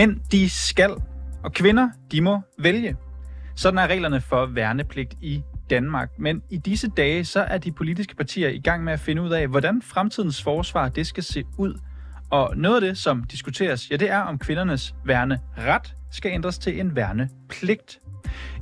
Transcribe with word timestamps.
Mænd, 0.00 0.20
de 0.32 0.50
skal, 0.50 0.90
og 1.44 1.52
kvinder, 1.52 1.88
de 2.12 2.20
må 2.20 2.40
vælge. 2.58 2.96
Sådan 3.56 3.78
er 3.78 3.86
reglerne 3.86 4.20
for 4.20 4.46
værnepligt 4.46 5.14
i 5.20 5.42
Danmark. 5.70 6.10
Men 6.18 6.42
i 6.50 6.56
disse 6.56 6.88
dage, 6.88 7.24
så 7.24 7.40
er 7.40 7.58
de 7.58 7.72
politiske 7.72 8.16
partier 8.16 8.48
i 8.48 8.58
gang 8.58 8.84
med 8.84 8.92
at 8.92 9.00
finde 9.00 9.22
ud 9.22 9.30
af, 9.30 9.48
hvordan 9.48 9.82
fremtidens 9.82 10.42
forsvar 10.42 10.88
det 10.88 11.06
skal 11.06 11.22
se 11.22 11.44
ud. 11.58 11.78
Og 12.30 12.56
noget 12.56 12.74
af 12.74 12.80
det, 12.80 12.98
som 12.98 13.24
diskuteres, 13.24 13.90
ja, 13.90 13.96
det 13.96 14.10
er, 14.10 14.18
om 14.18 14.38
kvindernes 14.38 14.94
værneret 15.04 15.94
skal 16.10 16.32
ændres 16.32 16.58
til 16.58 16.80
en 16.80 16.96
værnepligt. 16.96 18.00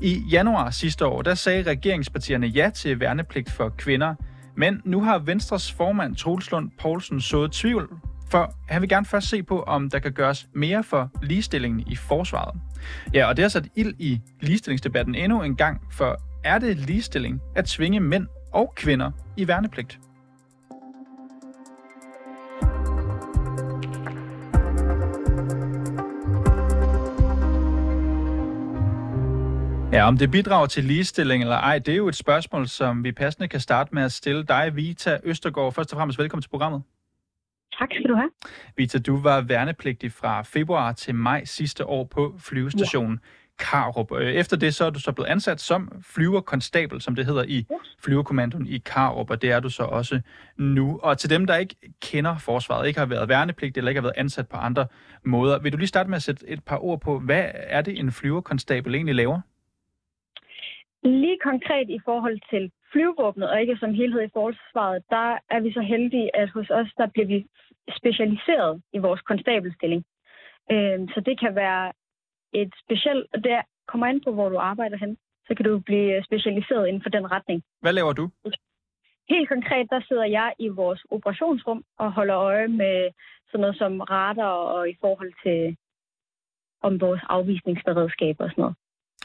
I 0.02 0.24
januar 0.30 0.70
sidste 0.70 1.06
år, 1.06 1.22
der 1.22 1.34
sagde 1.34 1.62
regeringspartierne 1.62 2.46
ja 2.46 2.70
til 2.74 3.00
værnepligt 3.00 3.50
for 3.50 3.68
kvinder, 3.68 4.14
men 4.56 4.80
nu 4.84 5.00
har 5.00 5.18
Venstres 5.18 5.72
formand 5.72 6.16
Troels 6.16 6.50
Lund 6.50 6.70
Poulsen 6.80 7.20
sået 7.20 7.52
tvivl, 7.52 7.88
for 8.30 8.54
han 8.68 8.82
vil 8.82 8.88
gerne 8.88 9.06
først 9.06 9.28
se 9.28 9.42
på, 9.42 9.62
om 9.62 9.90
der 9.90 9.98
kan 9.98 10.12
gøres 10.12 10.48
mere 10.54 10.84
for 10.84 11.10
ligestillingen 11.22 11.80
i 11.80 11.96
forsvaret. 11.96 12.60
Ja, 13.14 13.28
og 13.28 13.36
det 13.36 13.42
har 13.42 13.48
sat 13.48 13.68
ild 13.74 13.94
i 13.98 14.20
ligestillingsdebatten 14.40 15.14
endnu 15.14 15.42
en 15.42 15.56
gang, 15.56 15.80
for 15.92 16.16
er 16.44 16.58
det 16.58 16.76
ligestilling 16.76 17.40
at 17.56 17.64
tvinge 17.64 18.00
mænd 18.00 18.26
og 18.52 18.72
kvinder 18.76 19.10
i 19.36 19.48
værnepligt? 19.48 19.98
Ja, 29.92 30.08
om 30.08 30.18
det 30.18 30.30
bidrager 30.30 30.66
til 30.66 30.84
ligestilling 30.84 31.42
eller 31.42 31.56
ej, 31.56 31.78
det 31.78 31.92
er 31.92 31.96
jo 31.96 32.08
et 32.08 32.16
spørgsmål, 32.16 32.68
som 32.68 33.04
vi 33.04 33.12
passende 33.12 33.48
kan 33.48 33.60
starte 33.60 33.94
med 33.94 34.02
at 34.02 34.12
stille 34.12 34.44
dig, 34.44 34.76
Vita 34.76 35.18
Østergaard. 35.24 35.72
Først 35.72 35.92
og 35.92 35.96
fremmest 35.96 36.18
velkommen 36.18 36.42
til 36.42 36.50
programmet. 36.50 36.82
Tak 37.78 37.88
skal 37.94 38.10
du 38.10 38.14
have. 38.14 38.30
Vita, 38.76 38.98
du 38.98 39.22
var 39.22 39.40
værnepligtig 39.40 40.12
fra 40.12 40.42
februar 40.42 40.92
til 40.92 41.14
maj 41.14 41.44
sidste 41.44 41.86
år 41.86 42.04
på 42.04 42.34
flyvestationen 42.38 43.20
ja. 43.22 43.28
Karup. 43.58 44.12
Øh, 44.12 44.32
efter 44.32 44.56
det 44.56 44.74
så 44.74 44.84
er 44.84 44.90
du 44.90 45.00
så 45.00 45.12
blevet 45.12 45.28
ansat 45.28 45.60
som 45.60 46.02
flyverkonstabel, 46.14 47.00
som 47.00 47.14
det 47.14 47.26
hedder 47.26 47.44
i 47.48 47.66
flyverkommandoen 48.04 48.66
i 48.66 48.78
Karup, 48.78 49.30
og 49.30 49.42
det 49.42 49.50
er 49.50 49.60
du 49.60 49.68
så 49.68 49.82
også 49.82 50.20
nu. 50.56 50.98
Og 51.02 51.18
til 51.18 51.30
dem, 51.30 51.46
der 51.46 51.56
ikke 51.56 51.76
kender 52.02 52.38
forsvaret, 52.38 52.88
ikke 52.88 52.98
har 52.98 53.06
været 53.06 53.28
værnepligtig 53.28 53.80
eller 53.80 53.88
ikke 53.88 54.00
har 54.00 54.08
været 54.08 54.18
ansat 54.18 54.48
på 54.48 54.56
andre 54.56 54.86
måder, 55.24 55.58
vil 55.58 55.72
du 55.72 55.76
lige 55.76 55.88
starte 55.88 56.10
med 56.10 56.16
at 56.16 56.22
sætte 56.22 56.48
et 56.48 56.64
par 56.64 56.84
ord 56.84 57.00
på, 57.00 57.18
hvad 57.18 57.44
er 57.54 57.82
det 57.82 57.98
en 57.98 58.12
flyverkonstabel 58.12 58.94
egentlig 58.94 59.14
laver? 59.14 59.40
Lige 61.02 61.38
konkret 61.42 61.90
i 61.90 62.00
forhold 62.04 62.38
til 62.50 62.70
flyvåbnet, 62.92 63.50
og 63.50 63.60
ikke 63.60 63.76
som 63.76 63.94
helhed 63.94 64.22
i 64.22 64.30
forsvaret, 64.32 65.02
der 65.10 65.38
er 65.50 65.60
vi 65.60 65.72
så 65.72 65.80
heldige, 65.80 66.36
at 66.36 66.50
hos 66.50 66.70
os, 66.70 66.90
der 66.98 67.06
bliver 67.06 67.26
vi 67.26 67.46
specialiseret 67.96 68.82
i 68.92 68.98
vores 68.98 69.20
konstabelstilling. 69.20 70.04
Øhm, 70.72 71.08
så 71.08 71.20
det 71.26 71.40
kan 71.40 71.54
være 71.54 71.92
et 72.52 72.72
specielt, 72.84 73.26
og 73.34 73.44
det 73.44 73.60
kommer 73.88 74.06
an 74.06 74.20
på, 74.24 74.32
hvor 74.32 74.48
du 74.48 74.58
arbejder 74.58 74.96
hen, 74.96 75.16
så 75.46 75.54
kan 75.54 75.64
du 75.64 75.78
blive 75.78 76.24
specialiseret 76.24 76.88
inden 76.88 77.02
for 77.02 77.10
den 77.10 77.30
retning. 77.30 77.62
Hvad 77.80 77.92
laver 77.92 78.12
du? 78.12 78.30
Helt 79.28 79.48
konkret, 79.48 79.86
der 79.90 80.00
sidder 80.08 80.24
jeg 80.24 80.52
i 80.58 80.68
vores 80.68 81.02
operationsrum 81.10 81.84
og 81.98 82.12
holder 82.12 82.36
øje 82.36 82.68
med 82.68 83.10
sådan 83.50 83.60
noget 83.60 83.76
som 83.76 84.00
radar 84.00 84.52
og 84.76 84.90
i 84.90 84.96
forhold 85.00 85.32
til 85.44 85.76
om 86.82 87.00
vores 87.00 87.20
afvisningsberedskab 87.28 88.36
og 88.40 88.50
sådan 88.50 88.62
noget. 88.62 88.76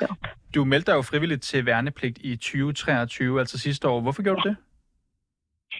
Ja. 0.01 0.07
Du 0.55 0.65
meldte 0.65 0.91
dig 0.91 0.97
jo 0.97 1.01
frivilligt 1.01 1.43
til 1.43 1.65
værnepligt 1.65 2.17
i 2.21 2.35
2023, 2.35 3.39
altså 3.39 3.59
sidste 3.59 3.87
år. 3.87 4.01
Hvorfor 4.01 4.23
gjorde 4.23 4.41
ja. 4.45 4.49
du 4.49 4.49
det? 4.49 4.57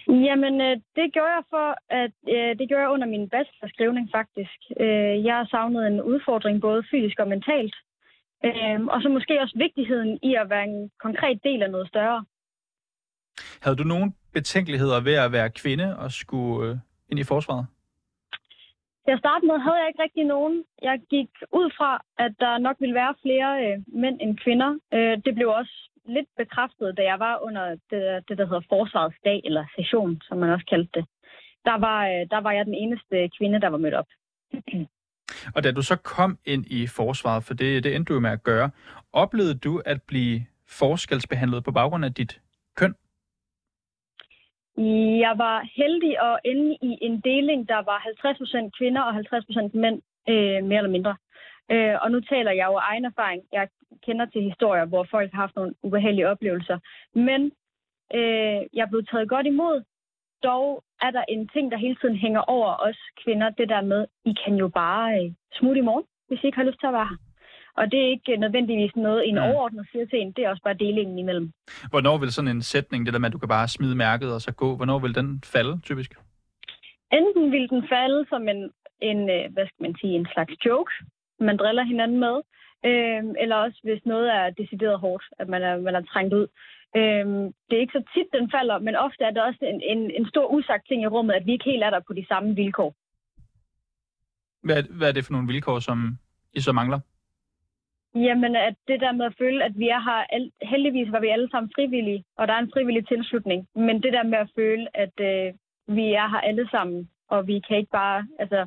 Jamen, 0.08 0.54
øh, 0.60 0.76
det 0.96 1.06
gjorde 1.14 1.34
jeg 1.38 1.44
for, 1.50 1.68
at 2.02 2.16
øh, 2.34 2.58
det 2.58 2.68
gjorde 2.68 2.82
jeg 2.82 2.90
under 2.90 3.06
min 3.06 3.28
bachelorskrivning 3.28 4.08
faktisk. 4.18 4.58
Øh, 4.80 5.24
jeg 5.24 5.46
savnet 5.50 5.86
en 5.86 6.02
udfordring 6.02 6.60
både 6.60 6.82
fysisk 6.90 7.18
og 7.18 7.28
mentalt. 7.28 7.76
Og 8.94 9.02
så 9.02 9.08
måske 9.08 9.40
også 9.40 9.56
vigtigheden 9.58 10.18
i 10.22 10.34
at 10.34 10.50
være 10.50 10.64
en 10.64 10.90
konkret 11.00 11.40
del 11.44 11.62
af 11.62 11.70
noget 11.70 11.88
større. 11.88 12.24
Havde 13.62 13.76
du 13.76 13.84
nogen 13.84 14.14
betænkeligheder 14.32 15.00
ved 15.00 15.14
at 15.14 15.32
være 15.32 15.50
kvinde 15.50 15.98
og 15.98 16.12
skulle 16.12 16.80
ind 17.10 17.18
i 17.20 17.24
forsvaret? 17.24 17.66
Til 19.04 19.12
at 19.16 19.18
starte 19.18 19.46
med 19.46 19.58
havde 19.58 19.80
jeg 19.80 19.88
ikke 19.88 20.02
rigtig 20.02 20.24
nogen. 20.24 20.64
Jeg 20.82 21.00
gik 21.10 21.30
ud 21.52 21.68
fra, 21.78 21.90
at 22.18 22.32
der 22.40 22.58
nok 22.58 22.76
ville 22.80 22.94
være 22.94 23.14
flere 23.22 23.50
øh, 23.64 23.78
mænd 24.02 24.16
end 24.20 24.38
kvinder. 24.44 24.70
Øh, 24.94 25.14
det 25.24 25.34
blev 25.34 25.48
også 25.48 25.74
lidt 26.06 26.28
bekræftet, 26.36 26.96
da 26.96 27.02
jeg 27.02 27.18
var 27.18 27.38
under 27.42 27.64
det, 27.90 28.28
det 28.28 28.38
der 28.38 28.46
hedder 28.46 28.68
Forsvarets 28.68 29.16
dag, 29.24 29.40
eller 29.44 29.64
session, 29.76 30.20
som 30.22 30.38
man 30.38 30.50
også 30.50 30.66
kaldte 30.66 31.00
det. 31.00 31.04
Der 31.64 31.78
var, 31.78 32.06
øh, 32.06 32.26
der 32.30 32.40
var 32.40 32.52
jeg 32.52 32.64
den 32.66 32.74
eneste 32.74 33.30
kvinde, 33.38 33.60
der 33.60 33.68
var 33.68 33.78
mødt 33.78 33.94
op. 33.94 34.06
Og 35.54 35.64
da 35.64 35.72
du 35.72 35.82
så 35.82 35.96
kom 35.96 36.38
ind 36.44 36.66
i 36.66 36.86
forsvaret, 36.86 37.44
for 37.44 37.54
det, 37.54 37.84
det 37.84 37.96
endte 37.96 38.14
du 38.14 38.20
med 38.20 38.30
at 38.30 38.42
gøre, 38.42 38.70
oplevede 39.12 39.58
du 39.58 39.82
at 39.84 40.02
blive 40.02 40.46
forskelsbehandlet 40.68 41.64
på 41.64 41.72
baggrund 41.72 42.04
af 42.04 42.14
dit 42.14 42.40
køn? 42.76 42.94
Jeg 45.24 45.34
var 45.36 45.68
heldig 45.76 46.14
at 46.28 46.40
ende 46.44 46.78
i 46.82 46.98
en 47.02 47.20
deling, 47.20 47.68
der 47.68 47.82
var 47.90 47.98
50% 48.66 48.70
kvinder 48.78 49.02
og 49.02 49.12
50% 49.14 49.78
mænd, 49.78 50.02
øh, 50.28 50.64
mere 50.64 50.78
eller 50.78 50.96
mindre. 50.96 51.16
Øh, 51.70 51.94
og 52.02 52.10
nu 52.10 52.20
taler 52.20 52.52
jeg 52.52 52.66
jo 52.66 52.76
af 52.76 52.86
egen 52.90 53.04
erfaring. 53.04 53.42
Jeg 53.52 53.68
kender 54.06 54.26
til 54.26 54.42
historier, 54.42 54.84
hvor 54.84 55.06
folk 55.10 55.32
har 55.32 55.40
haft 55.40 55.56
nogle 55.56 55.74
ubehagelige 55.82 56.28
oplevelser. 56.28 56.78
Men 57.14 57.40
øh, 58.14 58.60
jeg 58.74 58.82
er 58.82 58.90
blevet 58.90 59.08
taget 59.10 59.28
godt 59.28 59.46
imod. 59.46 59.82
Dog 60.42 60.84
er 61.02 61.10
der 61.10 61.24
en 61.28 61.48
ting, 61.48 61.70
der 61.72 61.78
hele 61.78 61.96
tiden 62.00 62.16
hænger 62.16 62.40
over 62.40 62.70
os 62.88 63.00
kvinder. 63.24 63.50
Det 63.50 63.68
der 63.68 63.82
med, 63.82 64.06
I 64.24 64.32
kan 64.44 64.54
jo 64.54 64.68
bare 64.68 65.06
øh, 65.18 65.32
smutte 65.52 65.78
i 65.78 65.88
morgen, 65.88 66.04
hvis 66.28 66.42
I 66.42 66.46
ikke 66.46 66.58
har 66.58 66.64
lyst 66.64 66.80
til 66.80 66.86
at 66.86 66.92
være 66.92 67.10
her. 67.12 67.16
Og 67.76 67.90
det 67.90 67.98
er 68.00 68.10
ikke 68.10 68.36
nødvendigvis 68.36 68.96
noget, 68.96 69.28
en 69.28 69.38
overordnet 69.38 69.86
siger 69.92 70.06
til 70.06 70.18
en. 70.20 70.32
Det 70.32 70.44
er 70.44 70.50
også 70.50 70.62
bare 70.62 70.74
delingen 70.74 71.18
imellem. 71.18 71.52
Hvornår 71.90 72.18
vil 72.18 72.32
sådan 72.32 72.50
en 72.50 72.62
sætning, 72.62 73.06
det 73.06 73.12
der 73.12 73.20
med, 73.20 73.28
at 73.28 73.32
du 73.32 73.38
kan 73.38 73.48
bare 73.48 73.68
smide 73.68 73.96
mærket 73.96 74.34
og 74.34 74.40
så 74.40 74.52
gå, 74.52 74.76
hvornår 74.76 74.98
vil 74.98 75.14
den 75.14 75.42
falde 75.44 75.80
typisk? 75.80 76.10
Enten 77.12 77.52
vil 77.52 77.68
den 77.70 77.82
falde 77.88 78.26
som 78.28 78.48
en, 78.48 78.70
en 79.00 79.30
øh, 79.30 79.52
hvad 79.52 79.66
skal 79.66 79.82
man 79.86 79.94
sige, 80.00 80.14
en 80.14 80.28
slags 80.32 80.54
joke, 80.66 80.92
man 81.40 81.56
driller 81.56 81.82
hinanden 81.82 82.18
med, 82.20 82.36
øh, 82.84 83.22
eller 83.42 83.56
også 83.56 83.80
hvis 83.82 84.04
noget 84.04 84.34
er 84.34 84.50
decideret 84.50 84.98
hårdt, 85.00 85.24
at 85.38 85.48
man 85.48 85.62
er, 85.62 85.80
man 85.80 85.94
er 85.94 86.02
trængt 86.02 86.34
ud. 86.34 86.46
Øh, 86.96 87.26
det 87.66 87.74
er 87.76 87.84
ikke 87.84 87.98
så 87.98 88.04
tit, 88.14 88.28
den 88.32 88.50
falder, 88.50 88.78
men 88.78 88.96
ofte 88.96 89.24
er 89.24 89.30
det 89.30 89.42
også 89.42 89.58
en, 89.62 89.80
en, 89.92 90.10
en 90.10 90.26
stor 90.26 90.46
usagt 90.46 90.88
ting 90.88 91.02
i 91.02 91.06
rummet, 91.06 91.34
at 91.34 91.46
vi 91.46 91.52
ikke 91.52 91.70
helt 91.70 91.84
er 91.84 91.90
der 91.90 92.00
på 92.06 92.12
de 92.12 92.26
samme 92.26 92.54
vilkår. 92.54 92.94
Hvad, 94.62 94.82
hvad 94.82 95.08
er 95.08 95.12
det 95.12 95.24
for 95.24 95.32
nogle 95.32 95.46
vilkår, 95.46 95.78
som 95.78 96.18
I 96.52 96.60
så 96.60 96.72
mangler? 96.72 97.00
Jamen, 98.14 98.56
at 98.56 98.74
det 98.88 99.00
der 99.00 99.12
med 99.12 99.26
at 99.26 99.34
føle, 99.38 99.64
at 99.64 99.72
vi 99.78 99.88
er 99.88 100.00
her, 100.00 100.48
heldigvis 100.62 101.12
var 101.12 101.20
vi 101.20 101.28
alle 101.28 101.50
sammen 101.50 101.72
frivillige, 101.74 102.24
og 102.38 102.48
der 102.48 102.54
er 102.54 102.58
en 102.58 102.72
frivillig 102.74 103.08
tilslutning. 103.08 103.68
Men 103.74 104.02
det 104.02 104.12
der 104.12 104.22
med 104.22 104.38
at 104.38 104.50
føle, 104.56 104.86
at 104.94 105.20
øh, 105.20 105.54
vi 105.96 106.12
er 106.12 106.28
her 106.28 106.40
alle 106.40 106.68
sammen, 106.70 107.10
og 107.28 107.46
vi 107.46 107.60
kan 107.68 107.76
ikke 107.76 107.90
bare, 107.90 108.26
altså, 108.38 108.66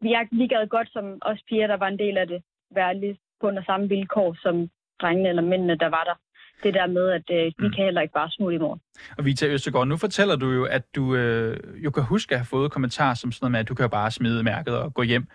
vi 0.00 0.12
er 0.12 0.24
lige 0.32 0.48
gad 0.48 0.66
godt 0.66 0.92
som 0.92 1.18
os 1.20 1.42
piger, 1.48 1.66
der 1.66 1.76
var 1.76 1.88
en 1.88 1.98
del 1.98 2.18
af 2.18 2.26
det, 2.26 2.42
være 2.70 2.98
lige 3.00 3.18
på 3.40 3.46
under 3.46 3.62
samme 3.64 3.88
vilkår 3.88 4.36
som 4.42 4.68
drengene 5.00 5.28
eller 5.28 5.42
mændene, 5.42 5.76
der 5.76 5.88
var 5.88 6.04
der. 6.04 6.14
Det 6.62 6.74
der 6.74 6.86
med, 6.86 7.10
at 7.10 7.22
øh, 7.30 7.44
vi 7.58 7.66
mm. 7.66 7.70
kan 7.70 7.84
heller 7.84 8.00
ikke 8.00 8.14
bare 8.14 8.30
smutte 8.30 8.56
i 8.56 8.58
morgen. 8.58 8.80
Og 9.18 9.24
Vita 9.24 9.46
Østergaard, 9.46 9.88
nu 9.88 9.96
fortæller 9.96 10.36
du 10.36 10.50
jo, 10.50 10.64
at 10.64 10.94
du 10.94 11.14
øh, 11.14 11.84
jo 11.84 11.90
kan 11.90 12.02
huske 12.02 12.34
at 12.34 12.38
have 12.38 12.46
fået 12.46 12.72
kommentarer 12.72 13.14
som 13.14 13.32
sådan 13.32 13.44
noget 13.44 13.52
med, 13.52 13.60
at 13.60 13.68
du 13.68 13.74
kan 13.74 13.84
jo 13.84 13.88
bare 13.88 14.10
smide 14.10 14.42
mærket 14.42 14.78
og 14.78 14.94
gå 14.94 15.02
hjem 15.02 15.26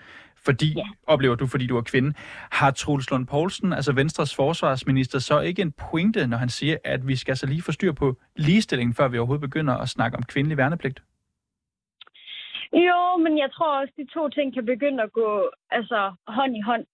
fordi, 0.46 0.73
ja. 0.78 0.88
oplever 1.08 1.35
du, 1.35 1.47
fordi 1.47 1.67
du 1.67 1.78
er 1.78 1.82
kvinde. 1.82 2.14
Har 2.52 2.72
Troels 2.72 3.11
Lund 3.11 3.28
Poulsen, 3.28 3.73
altså 3.73 3.91
Venstres 3.94 4.35
forsvarsminister, 4.35 5.20
så 5.20 5.40
ikke 5.40 5.61
en 5.61 5.72
pointe, 5.72 6.28
når 6.28 6.38
han 6.38 6.49
siger, 6.49 6.78
at 6.84 7.08
vi 7.08 7.16
skal 7.16 7.38
så 7.38 7.46
lige 7.47 7.61
få 7.61 7.72
styr 7.72 7.91
på 7.91 8.17
ligestillingen, 8.35 8.96
før 8.96 9.08
vi 9.08 9.17
overhovedet 9.17 9.41
begynder 9.49 9.73
at 9.73 9.90
snakke 9.90 10.17
om 10.17 10.23
kvindelig 10.23 10.58
værnepligt? 10.58 11.03
Jo, 12.73 13.17
men 13.23 13.38
jeg 13.38 13.49
tror 13.52 13.79
også, 13.79 13.94
at 13.97 14.06
de 14.06 14.14
to 14.14 14.29
ting 14.29 14.53
kan 14.53 14.66
begynde 14.66 15.03
at 15.03 15.11
gå 15.11 15.49
altså, 15.72 16.14
hånd 16.28 16.58
i 16.58 16.61
hånd 16.61 16.85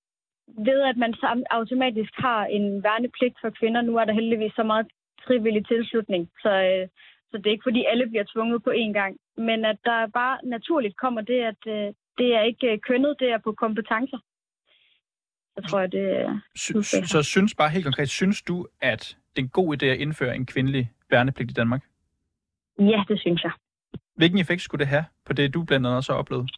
ved, 0.57 0.81
at 0.81 0.97
man 0.97 1.13
automatisk 1.49 2.13
har 2.13 2.45
en 2.45 2.83
værnepligt 2.83 3.37
for 3.41 3.49
kvinder. 3.49 3.81
Nu 3.81 3.97
er 3.97 4.05
der 4.05 4.13
heldigvis 4.13 4.53
så 4.55 4.63
meget 4.63 4.87
frivillig 5.27 5.67
tilslutning, 5.67 6.29
så, 6.41 6.49
øh, 6.49 6.87
så 7.31 7.37
det 7.37 7.47
er 7.47 7.51
ikke 7.51 7.69
fordi 7.69 7.85
alle 7.91 8.07
bliver 8.07 8.23
tvunget 8.33 8.63
på 8.63 8.69
én 8.69 8.93
gang. 8.93 9.17
Men 9.37 9.65
at 9.65 9.77
der 9.85 10.07
bare 10.07 10.37
naturligt 10.43 10.97
kommer 10.97 11.21
det, 11.21 11.39
at 11.51 11.61
øh, 11.67 11.93
det 12.17 12.35
er 12.35 12.41
ikke 12.41 12.67
øh, 12.71 12.79
kønnet, 12.79 13.15
det 13.19 13.29
er 13.31 13.37
på 13.37 13.51
kompetencer. 13.51 14.19
Så 15.55 15.61
tror 15.69 15.79
jeg, 15.79 15.91
det 15.91 16.05
er... 16.21 16.39
Så, 16.55 17.01
så 17.05 17.23
synes 17.23 17.55
bare 17.55 17.69
helt 17.69 17.85
konkret, 17.85 18.09
synes 18.09 18.41
du, 18.41 18.67
at 18.81 19.17
det 19.35 19.41
er 19.41 19.45
en 19.45 19.49
god 19.49 19.75
idé 19.75 19.85
at 19.85 19.99
indføre 19.99 20.35
en 20.35 20.45
kvindelig 20.45 20.91
værnepligt 21.09 21.51
i 21.51 21.53
Danmark? 21.53 21.83
Ja, 22.79 23.03
det 23.07 23.19
synes 23.19 23.43
jeg. 23.43 23.51
Hvilken 24.15 24.39
effekt 24.39 24.61
skulle 24.61 24.79
det 24.79 24.87
have 24.87 25.05
på 25.25 25.33
det, 25.33 25.53
du 25.53 25.63
blandt 25.63 25.85
andet 25.85 25.97
også 25.97 26.11
har 26.11 26.19
oplevet? 26.19 26.51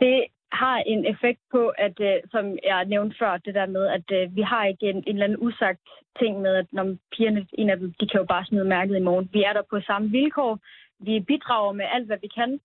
Det 0.00 0.24
har 0.62 0.76
en 0.78 1.06
effekt 1.12 1.40
på, 1.50 1.62
at 1.68 1.96
øh, 2.00 2.16
som 2.30 2.44
jeg 2.64 2.84
nævnte 2.84 3.16
før, 3.18 3.36
det 3.36 3.54
der 3.54 3.66
med, 3.66 3.84
at 3.86 4.06
øh, 4.18 4.36
vi 4.36 4.42
har 4.42 4.64
ikke 4.64 4.86
en, 4.90 4.96
en 4.96 5.04
eller 5.06 5.24
anden 5.24 5.42
usagt 5.46 5.88
ting 6.18 6.40
med, 6.40 6.54
at 6.54 6.66
når 6.72 6.96
pigerne, 7.16 7.46
en 7.52 7.70
af 7.70 7.78
dem, 7.78 7.94
de 8.00 8.08
kan 8.08 8.20
jo 8.20 8.26
bare 8.34 8.44
smide 8.44 8.64
mærket 8.64 8.96
i 8.96 9.06
morgen. 9.08 9.30
Vi 9.32 9.42
er 9.42 9.52
der 9.52 9.62
på 9.70 9.80
samme 9.80 10.10
vilkår. 10.10 10.58
Vi 11.06 11.20
bidrager 11.20 11.72
med 11.72 11.86
alt, 11.94 12.06
hvad 12.06 12.18
vi 12.24 12.28
kan. 12.38 12.60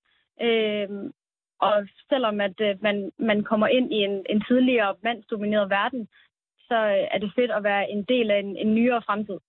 Øh, 0.48 0.90
Og 1.62 1.88
selvom 2.10 2.42
at 2.42 2.58
øh, 2.62 2.76
man, 2.82 3.12
man 3.20 3.44
kommer 3.44 3.68
ind 3.68 3.94
i 3.94 4.00
en, 4.08 4.26
en 4.30 4.42
tidligere 4.50 4.96
mandsdomineret 5.04 5.70
verden, 5.70 6.08
så 6.68 6.76
øh, 6.76 7.08
er 7.14 7.20
det 7.20 7.32
fedt 7.36 7.52
at 7.52 7.64
være 7.64 7.90
en 7.90 8.04
del 8.04 8.32
af 8.32 8.40
en, 8.40 8.58
en 8.58 8.76
nyere 8.76 9.02
fremtid. 9.06 9.40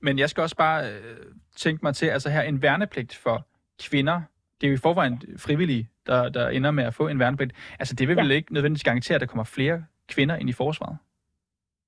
Men 0.00 0.18
jeg 0.18 0.28
skal 0.30 0.42
også 0.42 0.56
bare 0.56 0.80
øh, 0.90 1.26
tænke 1.56 1.80
mig 1.84 1.94
til, 1.94 2.06
altså 2.06 2.30
her 2.30 2.42
en 2.42 2.62
værnepligt 2.62 3.14
for 3.24 3.46
kvinder, 3.90 4.20
det 4.60 4.66
er 4.66 4.70
jo 4.70 4.74
i 4.74 4.84
forvejen 4.86 5.22
frivillige, 5.38 5.88
der, 6.06 6.28
der 6.28 6.48
ender 6.48 6.70
med 6.70 6.84
at 6.84 6.94
få 6.94 7.08
en 7.08 7.18
værnepligt. 7.18 7.52
Altså 7.78 7.94
det 7.94 8.08
vil 8.08 8.16
ja. 8.16 8.22
vel 8.22 8.30
ikke 8.30 8.54
nødvendigvis 8.54 8.84
garantere, 8.84 9.14
at 9.14 9.20
der 9.20 9.26
kommer 9.26 9.44
flere 9.44 9.84
kvinder 10.08 10.36
ind 10.36 10.48
i 10.48 10.52
forsvaret? 10.52 10.98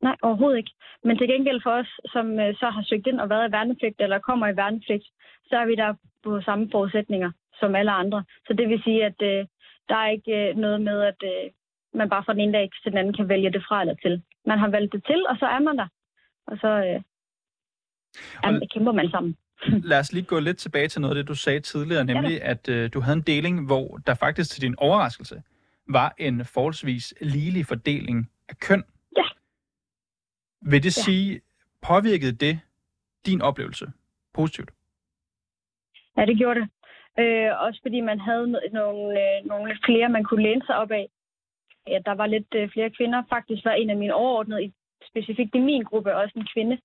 Nej, 0.03 0.17
overhovedet 0.23 0.59
ikke. 0.59 0.71
Men 1.05 1.19
til 1.19 1.29
gengæld 1.29 1.61
for 1.63 1.71
os, 1.71 2.01
som 2.07 2.39
øh, 2.41 2.55
så 2.55 2.71
har 2.71 2.83
søgt 2.83 3.07
ind 3.07 3.21
og 3.21 3.31
været 3.31 3.49
i 3.49 3.53
værnepligt, 3.53 4.01
eller 4.01 4.19
kommer 4.19 4.49
i 4.49 4.57
værnepligt, 4.57 5.05
så 5.49 5.57
er 5.57 5.67
vi 5.67 5.75
der 5.75 5.95
på 6.25 6.41
samme 6.41 6.69
forudsætninger 6.73 7.31
som 7.61 7.75
alle 7.75 7.91
andre. 7.91 8.25
Så 8.47 8.53
det 8.53 8.69
vil 8.69 8.83
sige, 8.83 9.05
at 9.05 9.23
øh, 9.23 9.47
der 9.89 9.97
er 9.97 10.09
ikke 10.09 10.33
øh, 10.49 10.57
noget 10.57 10.81
med, 10.81 11.03
at 11.03 11.21
øh, 11.25 11.51
man 11.95 12.09
bare 12.09 12.25
fra 12.25 12.33
den 12.33 12.41
ene 12.41 12.53
dag 12.53 12.71
til 12.83 12.93
den 12.93 12.99
anden 12.99 13.15
kan 13.15 13.29
vælge 13.29 13.53
det 13.53 13.65
fra 13.69 13.81
eller 13.81 13.95
til. 13.95 14.23
Man 14.47 14.59
har 14.59 14.69
valgt 14.69 14.93
det 14.93 15.05
til, 15.05 15.27
og 15.29 15.37
så 15.39 15.47
er 15.47 15.59
man 15.59 15.79
der. 15.79 15.89
Og 16.47 16.59
så 16.61 16.69
øh, 16.69 17.01
og 18.45 18.69
kæmper 18.75 18.93
man 18.93 19.11
sammen. 19.11 19.37
Lad 19.67 19.99
os 19.99 20.13
lige 20.13 20.25
gå 20.25 20.39
lidt 20.39 20.59
tilbage 20.59 20.89
til 20.89 21.01
noget 21.01 21.17
af 21.17 21.23
det, 21.23 21.29
du 21.29 21.35
sagde 21.35 21.61
tidligere, 21.61 22.05
nemlig 22.05 22.39
ja, 22.39 22.51
at 22.51 22.69
øh, 22.69 22.93
du 22.93 23.01
havde 23.01 23.17
en 23.17 23.23
deling, 23.23 23.67
hvor 23.67 23.97
der 24.07 24.15
faktisk 24.15 24.51
til 24.51 24.63
din 24.63 24.75
overraskelse 24.79 25.43
var 25.89 26.15
en 26.19 26.45
forholdsvis 26.45 27.15
ligelig 27.21 27.67
fordeling 27.67 28.31
af 28.49 28.59
køn. 28.59 28.85
Ja. 29.17 29.23
Vil 30.63 30.83
det 30.83 30.97
ja. 30.97 31.03
sige, 31.03 31.41
påvirkede 31.83 32.33
det 32.33 32.61
din 33.27 33.43
oplevelse 33.43 33.87
positivt? 34.35 34.71
Ja, 36.17 36.27
det 36.27 36.39
gjorde 36.39 36.61
det. 36.61 36.69
Øh, 37.19 37.51
også 37.61 37.79
fordi 37.83 38.01
man 38.01 38.21
havde 38.21 38.47
nogle, 38.73 39.03
øh, 39.21 39.47
nogle 39.47 39.79
flere, 39.85 40.09
man 40.09 40.25
kunne 40.25 40.43
læne 40.43 40.63
sig 40.67 40.77
op 40.77 40.91
af. 40.91 41.09
Ja, 41.87 41.99
der 42.07 42.15
var 42.15 42.27
lidt 42.27 42.55
øh, 42.55 42.71
flere 42.71 42.91
kvinder. 42.91 43.23
Faktisk 43.29 43.65
var 43.65 43.73
en 43.73 43.91
af 43.91 43.97
mine 43.97 44.15
overordnede, 44.15 44.73
specifikt 45.11 45.55
i 45.55 45.59
min 45.59 45.83
gruppe, 45.83 46.17
også 46.17 46.33
en 46.37 46.49
kvinde. 46.55 46.79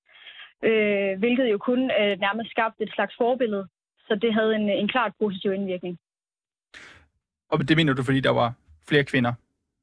Øh, 0.67 1.19
hvilket 1.19 1.51
jo 1.51 1.57
kun 1.57 1.79
øh, 1.99 2.19
nærmest 2.25 2.51
skabte 2.51 2.83
et 2.83 2.91
slags 2.95 3.13
forbillede. 3.17 3.67
Så 4.07 4.15
det 4.21 4.33
havde 4.33 4.55
en, 4.55 4.69
en 4.69 4.87
klart 4.87 5.11
positiv 5.19 5.53
indvirkning. 5.53 5.97
Og 7.51 7.67
det 7.69 7.77
mener 7.77 7.93
du, 7.93 8.03
fordi 8.03 8.19
der 8.19 8.29
var 8.29 8.53
flere 8.89 9.03
kvinder, 9.03 9.33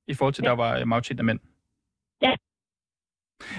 i 0.09 0.15
forhold 0.15 0.35
til, 0.35 0.43
ja. 0.45 0.49
der 0.49 0.57
var 0.57 0.79
øh, 0.79 0.89
majoritet 0.89 1.19
af 1.19 1.25
mænd? 1.25 1.41
Ja. 2.23 2.35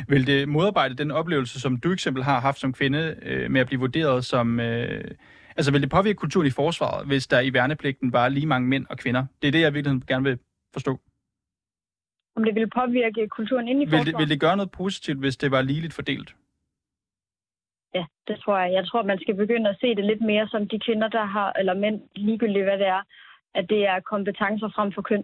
Vil 0.08 0.28
det 0.28 0.50
modarbejde 0.50 0.96
den 0.96 1.12
oplevelse, 1.12 1.60
som 1.60 1.78
du 1.78 1.92
eksempel 1.92 2.24
har 2.24 2.40
haft 2.40 2.60
som 2.60 2.74
kvinde, 2.74 3.16
øh, 3.22 3.52
med 3.52 3.62
at 3.62 3.68
blive 3.68 3.80
vurderet 3.80 4.26
som... 4.26 4.60
Øh, 4.60 5.12
altså 5.58 5.72
vil 5.72 5.82
det 5.82 5.90
påvirke 5.90 6.18
kulturen 6.18 6.48
i 6.48 6.52
forsvaret, 6.52 7.08
hvis 7.08 7.28
der 7.28 7.40
i 7.40 7.54
værnepligten 7.54 8.14
var 8.14 8.30
lige 8.30 8.46
mange 8.46 8.68
mænd 8.68 8.86
og 8.90 8.98
kvinder? 8.98 9.26
Det 9.42 9.48
er 9.48 9.52
det, 9.52 9.62
jeg 9.62 9.74
virkelig 9.74 10.02
gerne 10.08 10.24
vil 10.24 10.40
forstå. 10.74 11.00
Om 12.36 12.44
det 12.44 12.56
ville 12.56 12.70
påvirke 12.70 13.28
kulturen 13.28 13.68
ind 13.68 13.82
i 13.82 13.86
forsvaret? 13.86 14.06
Vil 14.06 14.14
det, 14.14 14.20
vil 14.20 14.30
det 14.30 14.40
gøre 14.40 14.58
noget 14.58 14.72
positivt, 14.72 15.20
hvis 15.20 15.38
det 15.38 15.52
var 15.52 15.62
ligeligt 15.62 15.94
fordelt? 15.94 16.36
Ja, 17.96 18.06
det 18.28 18.40
tror 18.40 18.58
jeg. 18.60 18.74
Jeg 18.74 18.88
tror, 18.88 19.04
man 19.04 19.20
skal 19.20 19.36
begynde 19.36 19.70
at 19.70 19.78
se 19.82 19.96
det 19.96 20.06
lidt 20.06 20.22
mere 20.22 20.48
som 20.48 20.68
de 20.68 20.80
kvinder, 20.80 21.08
der 21.08 21.26
har, 21.26 21.54
eller 21.60 21.74
mænd, 21.74 22.02
ligegyldigt 22.16 22.66
hvad 22.66 22.78
det 22.78 22.88
er, 22.88 23.02
at 23.56 23.66
det 23.70 23.88
er 23.88 24.00
kompetencer 24.00 24.70
frem 24.76 24.92
for 24.94 25.02
køn. 25.02 25.24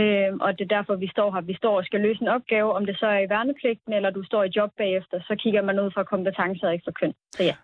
Øh, 0.00 0.32
og 0.44 0.58
det 0.58 0.64
er 0.64 0.76
derfor, 0.76 0.94
vi 0.96 1.08
står 1.08 1.32
her. 1.34 1.40
Vi 1.40 1.54
står 1.54 1.76
og 1.76 1.84
skal 1.84 2.00
løse 2.00 2.22
en 2.22 2.28
opgave, 2.28 2.72
om 2.72 2.86
det 2.86 2.98
så 2.98 3.06
er 3.06 3.20
i 3.20 3.28
værnepligten, 3.28 3.92
eller 3.92 4.10
du 4.10 4.22
står 4.24 4.44
i 4.44 4.50
job 4.56 4.70
bagefter, 4.76 5.20
så 5.28 5.36
kigger 5.42 5.62
man 5.62 5.80
ud 5.80 5.90
fra 5.90 6.04
kompetencer 6.04 6.66
og 6.66 6.72
ikke 6.72 6.84
fra 6.84 6.98
køn. 7.00 7.14
Så 7.32 7.42
ja. 7.42 7.56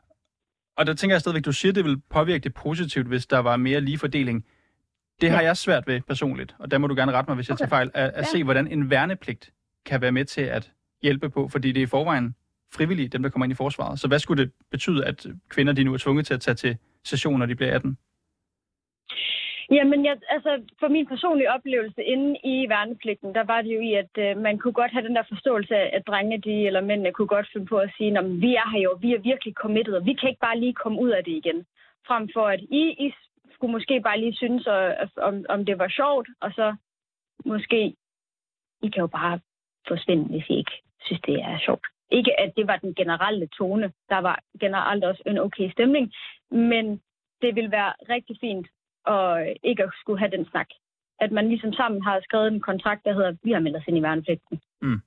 Og 0.77 0.87
der 0.87 0.95
tænker 0.95 1.15
jeg 1.15 1.21
stadigvæk, 1.21 1.45
du 1.45 1.53
siger, 1.53 1.73
det 1.73 1.85
vil 1.85 2.01
påvirke 2.11 2.45
det 2.45 2.55
positivt, 2.55 3.09
hvis 3.09 3.27
der 3.27 3.39
var 3.39 3.57
mere 3.57 3.81
lige 3.81 3.99
fordeling. 3.99 4.45
Det 5.21 5.31
har 5.31 5.41
ja. 5.41 5.47
jeg 5.47 5.57
svært 5.57 5.87
ved 5.87 6.01
personligt, 6.01 6.55
og 6.59 6.71
der 6.71 6.79
må 6.79 6.87
du 6.87 6.95
gerne 6.95 7.13
rette 7.13 7.31
mig, 7.31 7.37
hvis 7.37 7.51
okay. 7.51 7.53
jeg 7.53 7.59
tager 7.59 7.69
fejl, 7.69 7.91
at, 7.95 8.05
at 8.05 8.17
ja. 8.17 8.23
se, 8.23 8.45
hvordan 8.45 8.67
en 8.67 8.91
værnepligt 8.91 9.51
kan 9.87 10.01
være 10.01 10.13
med 10.13 10.25
til 10.25 10.41
at 10.41 10.73
hjælpe 11.03 11.31
på, 11.31 11.49
fordi 11.49 11.73
det 11.73 11.81
er 11.81 11.87
i 11.87 11.87
forvejen 11.87 12.35
frivillige, 12.75 13.09
dem 13.09 13.23
der 13.23 13.31
kommer 13.31 13.47
ind 13.47 13.53
i 13.53 13.63
forsvaret. 13.65 14.01
Så 14.01 14.09
hvad 14.09 14.19
skulle 14.19 14.45
det 14.45 14.53
betyde, 14.71 15.07
at 15.07 15.27
kvinder 15.49 15.73
de 15.73 15.85
nu 15.85 15.95
er 15.95 15.99
tvunget 15.99 16.27
til 16.27 16.35
at 16.35 16.41
tage 16.41 16.55
til 16.55 16.77
session, 17.05 17.39
når 17.39 17.47
de 17.47 17.55
bliver 17.55 17.75
18? 17.75 17.99
Jamen, 19.71 20.05
jeg, 20.05 20.17
altså, 20.29 20.63
for 20.81 20.89
min 20.89 21.07
personlige 21.07 21.53
oplevelse 21.53 22.03
inde 22.03 22.39
i 22.45 22.69
værnepligten, 22.69 23.35
der 23.35 23.45
var 23.45 23.63
det 23.63 23.75
jo 23.75 23.81
i, 23.81 23.93
at 23.95 24.13
øh, 24.19 24.37
man 24.37 24.59
kunne 24.59 24.73
godt 24.73 24.93
have 24.93 25.07
den 25.07 25.17
der 25.17 25.23
forståelse 25.29 25.75
af, 25.77 25.91
at 25.97 26.07
drenge 26.07 26.39
de, 26.39 26.67
eller 26.67 26.81
mændene 26.81 27.13
kunne 27.13 27.35
godt 27.37 27.49
finde 27.53 27.67
på 27.67 27.79
at 27.79 27.91
sige, 27.97 28.19
at 28.19 28.25
vi 28.41 28.55
er 28.55 28.71
her 28.73 28.81
jo, 28.81 28.99
vi 29.01 29.15
er 29.15 29.19
virkelig 29.19 29.55
committed, 29.55 29.95
og 29.95 30.07
vi 30.07 30.15
kan 30.15 30.29
ikke 30.29 30.41
bare 30.41 30.61
lige 30.61 30.75
komme 30.75 31.01
ud 31.01 31.11
af 31.11 31.25
det 31.25 31.33
igen. 31.33 31.67
Frem 32.07 32.29
for 32.35 32.47
at 32.47 32.61
I, 32.61 32.83
I 33.07 33.15
skulle 33.55 33.73
måske 33.73 34.01
bare 34.01 34.21
lige 34.21 34.35
synes, 34.35 34.67
og, 34.67 34.95
om, 35.17 35.45
om 35.49 35.65
det 35.65 35.79
var 35.79 35.89
sjovt, 35.89 36.29
og 36.41 36.51
så 36.53 36.77
måske, 37.45 37.95
I 38.83 38.89
kan 38.89 39.01
jo 39.01 39.07
bare 39.07 39.41
forsvinde, 39.89 40.25
hvis 40.25 40.49
I 40.49 40.55
ikke 40.57 40.83
synes, 41.01 41.21
det 41.27 41.35
er 41.35 41.59
sjovt. 41.59 41.87
Ikke 42.11 42.41
at 42.41 42.53
det 42.57 42.67
var 42.67 42.77
den 42.77 42.95
generelle 42.95 43.47
tone. 43.59 43.93
Der 44.09 44.19
var 44.19 44.39
generelt 44.61 45.05
også 45.05 45.23
en 45.27 45.39
okay 45.39 45.71
stemning. 45.71 46.13
Men 46.51 47.01
det 47.43 47.55
vil 47.55 47.71
være 47.71 47.93
rigtig 48.09 48.37
fint 48.41 48.67
og 49.07 49.47
ikke 49.63 49.83
at 49.83 49.91
skulle 50.01 50.19
have 50.19 50.31
den 50.31 50.47
snak. 50.51 50.67
At 51.21 51.33
man 51.33 51.49
ligesom 51.49 51.73
sammen 51.73 52.03
har 52.03 52.21
skrevet 52.23 52.49
en 52.53 52.61
kontrakt, 52.61 53.05
der 53.05 53.13
hedder, 53.15 53.33
vi 53.43 53.53
har 53.53 53.61
meldt 53.61 53.77
os 53.77 53.89
ind 53.89 53.99
i 53.99 54.03
værnepligten. 54.03 54.61
Mm. 54.83 55.01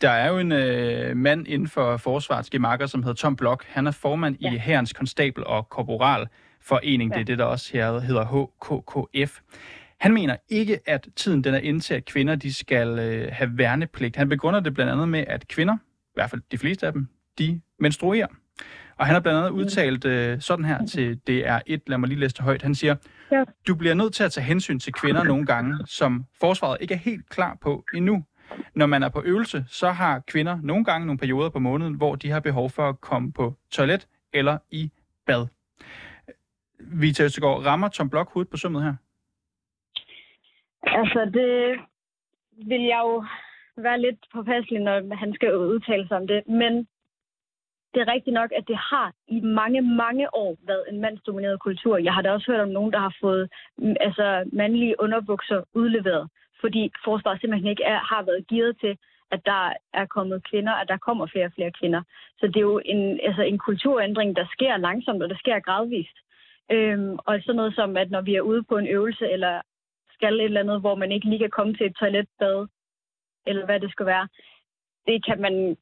Der 0.00 0.10
er 0.10 0.28
jo 0.32 0.38
en 0.38 0.52
øh, 0.52 1.16
mand 1.16 1.48
inden 1.48 1.68
for 1.68 1.96
forsvarets 1.96 2.50
gemakker, 2.50 2.86
som 2.86 3.02
hedder 3.02 3.14
Tom 3.16 3.36
Blok. 3.36 3.64
Han 3.64 3.86
er 3.86 3.90
formand 3.90 4.36
ja. 4.40 4.52
i 4.52 4.56
Herrens 4.56 4.92
Konstabel 4.92 5.44
og 5.46 5.68
Korporal 5.68 6.26
Forening. 6.62 7.10
Ja. 7.10 7.14
Det 7.14 7.20
er 7.20 7.24
det, 7.24 7.38
der 7.38 7.44
også 7.44 7.72
her 7.72 8.00
hedder 8.00 8.24
HKKF. 8.24 9.40
Han 10.00 10.14
mener 10.14 10.36
ikke, 10.48 10.80
at 10.86 11.08
tiden 11.16 11.44
den 11.44 11.54
er 11.54 11.58
inde 11.58 11.80
til, 11.80 11.94
at 11.94 12.04
kvinder 12.04 12.34
de 12.34 12.54
skal 12.54 12.98
øh, 12.98 13.28
have 13.32 13.50
værnepligt. 13.58 14.16
Han 14.16 14.28
begrunder 14.28 14.60
det 14.60 14.74
blandt 14.74 14.92
andet 14.92 15.08
med, 15.08 15.24
at 15.26 15.48
kvinder, 15.48 15.76
hvert 16.20 16.30
fald 16.30 16.42
de 16.50 16.58
fleste 16.58 16.86
af 16.86 16.92
dem, 16.92 17.08
de 17.38 17.60
menstruerer. 17.78 18.26
Og 18.96 19.06
han 19.06 19.14
har 19.14 19.20
blandt 19.20 19.38
andet 19.38 19.50
udtalt 19.50 20.04
øh, 20.04 20.40
sådan 20.40 20.64
her 20.64 20.86
til 20.86 21.20
DR1, 21.30 21.78
lad 21.86 21.98
mig 21.98 22.08
lige 22.08 22.20
læse 22.20 22.36
det 22.36 22.44
højt. 22.44 22.62
Han 22.62 22.74
siger, 22.74 22.96
ja. 23.32 23.44
du 23.68 23.74
bliver 23.74 23.94
nødt 23.94 24.14
til 24.14 24.24
at 24.24 24.32
tage 24.32 24.44
hensyn 24.44 24.78
til 24.78 24.92
kvinder 24.92 25.24
nogle 25.24 25.46
gange, 25.46 25.78
som 25.86 26.24
forsvaret 26.40 26.78
ikke 26.80 26.94
er 26.94 26.98
helt 26.98 27.28
klar 27.28 27.56
på 27.60 27.84
endnu. 27.94 28.24
Når 28.74 28.86
man 28.86 29.02
er 29.02 29.08
på 29.08 29.22
øvelse, 29.24 29.64
så 29.68 29.90
har 29.90 30.18
kvinder 30.26 30.58
nogle 30.62 30.84
gange 30.84 31.06
nogle 31.06 31.18
perioder 31.18 31.50
på 31.50 31.58
måneden, 31.58 31.94
hvor 31.94 32.14
de 32.14 32.30
har 32.30 32.40
behov 32.40 32.70
for 32.70 32.88
at 32.88 33.00
komme 33.00 33.32
på 33.32 33.54
toilet 33.70 34.06
eller 34.32 34.58
i 34.70 34.90
bad. 35.26 35.46
Vita 36.80 37.24
Østegård, 37.24 37.64
rammer 37.66 37.88
Tom 37.88 38.10
Blok 38.10 38.32
hovedet 38.32 38.50
på 38.50 38.56
sømmet 38.56 38.82
her? 38.82 38.94
Altså, 40.82 41.30
det 41.34 41.80
vil 42.68 42.82
jeg 42.82 43.00
jo 43.04 43.24
være 43.76 44.00
lidt 44.00 44.20
påpasselig, 44.34 44.80
når 44.80 45.14
han 45.14 45.34
skal 45.34 45.56
udtale 45.56 46.08
sig 46.08 46.16
om 46.16 46.26
det. 46.26 46.48
Men 46.48 46.86
det 47.94 48.00
er 48.00 48.12
rigtigt 48.12 48.34
nok, 48.34 48.50
at 48.56 48.68
det 48.68 48.76
har 48.76 49.12
i 49.28 49.40
mange, 49.40 49.80
mange 49.82 50.34
år 50.34 50.56
været 50.66 50.84
en 50.90 51.00
mandsdomineret 51.00 51.60
kultur. 51.60 51.98
Jeg 51.98 52.14
har 52.14 52.22
da 52.22 52.32
også 52.32 52.52
hørt 52.52 52.60
om 52.60 52.68
nogen, 52.68 52.92
der 52.92 52.98
har 52.98 53.14
fået 53.20 53.50
mm, 53.78 53.96
altså, 54.00 54.48
mandlige 54.52 55.00
underbukser 55.00 55.62
udleveret, 55.74 56.28
fordi 56.60 56.92
forsvaret 57.04 57.40
simpelthen 57.40 57.70
ikke 57.70 57.84
er, 57.84 57.98
har 57.98 58.22
været 58.22 58.46
gearet 58.46 58.76
til, 58.80 58.98
at 59.30 59.40
der 59.46 59.72
er 59.92 60.06
kommet 60.06 60.48
kvinder, 60.50 60.72
at 60.72 60.88
der 60.88 60.96
kommer 60.96 61.26
flere 61.26 61.44
og 61.46 61.52
flere 61.54 61.72
kvinder. 61.80 62.02
Så 62.38 62.46
det 62.46 62.56
er 62.56 62.70
jo 62.72 62.80
en, 62.84 63.20
altså, 63.22 63.42
en 63.42 63.58
kulturændring, 63.58 64.36
der 64.36 64.46
sker 64.52 64.76
langsomt, 64.76 65.22
og 65.22 65.28
der 65.28 65.36
sker 65.36 65.60
gradvist. 65.60 66.16
Øhm, 66.72 67.18
og 67.26 67.40
sådan 67.40 67.56
noget 67.56 67.74
som, 67.74 67.96
at 67.96 68.10
når 68.10 68.20
vi 68.20 68.34
er 68.34 68.40
ude 68.40 68.62
på 68.62 68.76
en 68.76 68.86
øvelse, 68.86 69.30
eller 69.30 69.60
skal 70.12 70.40
et 70.40 70.44
eller 70.44 70.60
andet, 70.60 70.80
hvor 70.80 70.94
man 70.94 71.12
ikke 71.12 71.28
lige 71.28 71.38
kan 71.38 71.50
komme 71.50 71.74
til 71.74 71.86
et 71.86 71.96
toiletbad, 71.96 72.66
eller 73.46 73.64
hvad 73.64 73.80
det 73.80 73.90
skal 73.90 74.06
være, 74.06 74.28
det 75.06 75.24
kan 75.26 75.40
man 75.40 75.76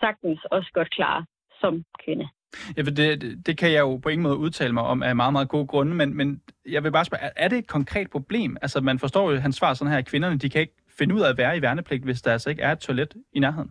sagtens 0.00 0.44
også 0.44 0.70
godt 0.74 0.90
klare 0.90 1.24
som 1.60 1.84
kvinde. 2.04 2.28
Ja, 2.76 2.82
det, 2.82 3.46
det, 3.46 3.58
kan 3.58 3.72
jeg 3.72 3.80
jo 3.80 3.96
på 3.96 4.08
ingen 4.08 4.22
måde 4.22 4.36
udtale 4.36 4.72
mig 4.72 4.82
om 4.82 5.02
af 5.02 5.16
meget, 5.16 5.32
meget 5.32 5.48
gode 5.48 5.66
grunde, 5.66 5.94
men, 5.94 6.16
men 6.16 6.42
jeg 6.68 6.84
vil 6.84 6.92
bare 6.92 7.04
spørge, 7.04 7.30
er 7.36 7.48
det 7.48 7.58
et 7.58 7.66
konkret 7.66 8.10
problem? 8.10 8.56
Altså, 8.62 8.80
man 8.80 8.98
forstår 8.98 9.30
jo 9.30 9.36
hans 9.36 9.56
svar 9.56 9.74
sådan 9.74 9.92
her, 9.92 9.98
at 9.98 10.06
kvinderne, 10.06 10.38
de 10.38 10.50
kan 10.50 10.60
ikke 10.60 10.74
finde 10.98 11.14
ud 11.14 11.20
af 11.20 11.28
at 11.30 11.38
være 11.38 11.56
i 11.56 11.62
værnepligt, 11.62 12.04
hvis 12.04 12.22
der 12.22 12.32
altså 12.32 12.50
ikke 12.50 12.62
er 12.62 12.72
et 12.72 12.78
toilet 12.78 13.14
i 13.32 13.40
nærheden. 13.40 13.70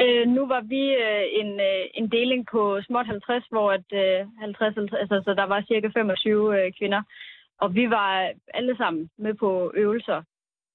Øh, 0.00 0.26
nu 0.28 0.46
var 0.46 0.60
vi 0.60 0.82
øh, 1.06 1.24
en, 1.40 1.50
øh, 1.60 1.84
en 1.94 2.10
deling 2.10 2.46
på 2.52 2.80
småt 2.86 3.06
50, 3.06 3.44
hvor 3.50 3.72
at, 3.72 3.88
øh, 3.92 4.26
50, 4.40 4.92
altså, 4.92 5.22
så 5.24 5.34
der 5.34 5.44
var 5.44 5.64
cirka 5.68 5.88
25 5.94 6.58
øh, 6.58 6.72
kvinder, 6.78 7.02
og 7.58 7.74
vi 7.74 7.90
var 7.90 8.32
alle 8.54 8.76
sammen 8.76 9.10
med 9.18 9.34
på 9.34 9.72
øvelser 9.76 10.22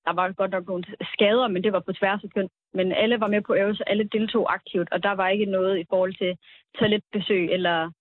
der 0.10 0.22
var 0.22 0.32
godt 0.32 0.52
nok 0.52 0.68
nogle 0.68 0.84
skader, 1.14 1.48
men 1.48 1.64
det 1.64 1.74
var 1.74 1.80
på 1.80 1.94
tværs 1.94 2.24
af 2.24 2.30
køn. 2.36 2.50
Men 2.74 2.92
alle 2.92 3.20
var 3.20 3.28
med 3.28 3.42
på 3.42 3.54
øvelse, 3.54 3.90
alle 3.90 4.04
deltog 4.04 4.54
aktivt, 4.54 4.88
og 4.92 5.04
der 5.04 5.12
var 5.12 5.28
ikke 5.30 5.46
noget 5.46 5.80
i 5.80 5.86
forhold 5.90 6.14
til 6.14 6.38
toiletbesøg 6.80 7.52
eller 7.52 7.92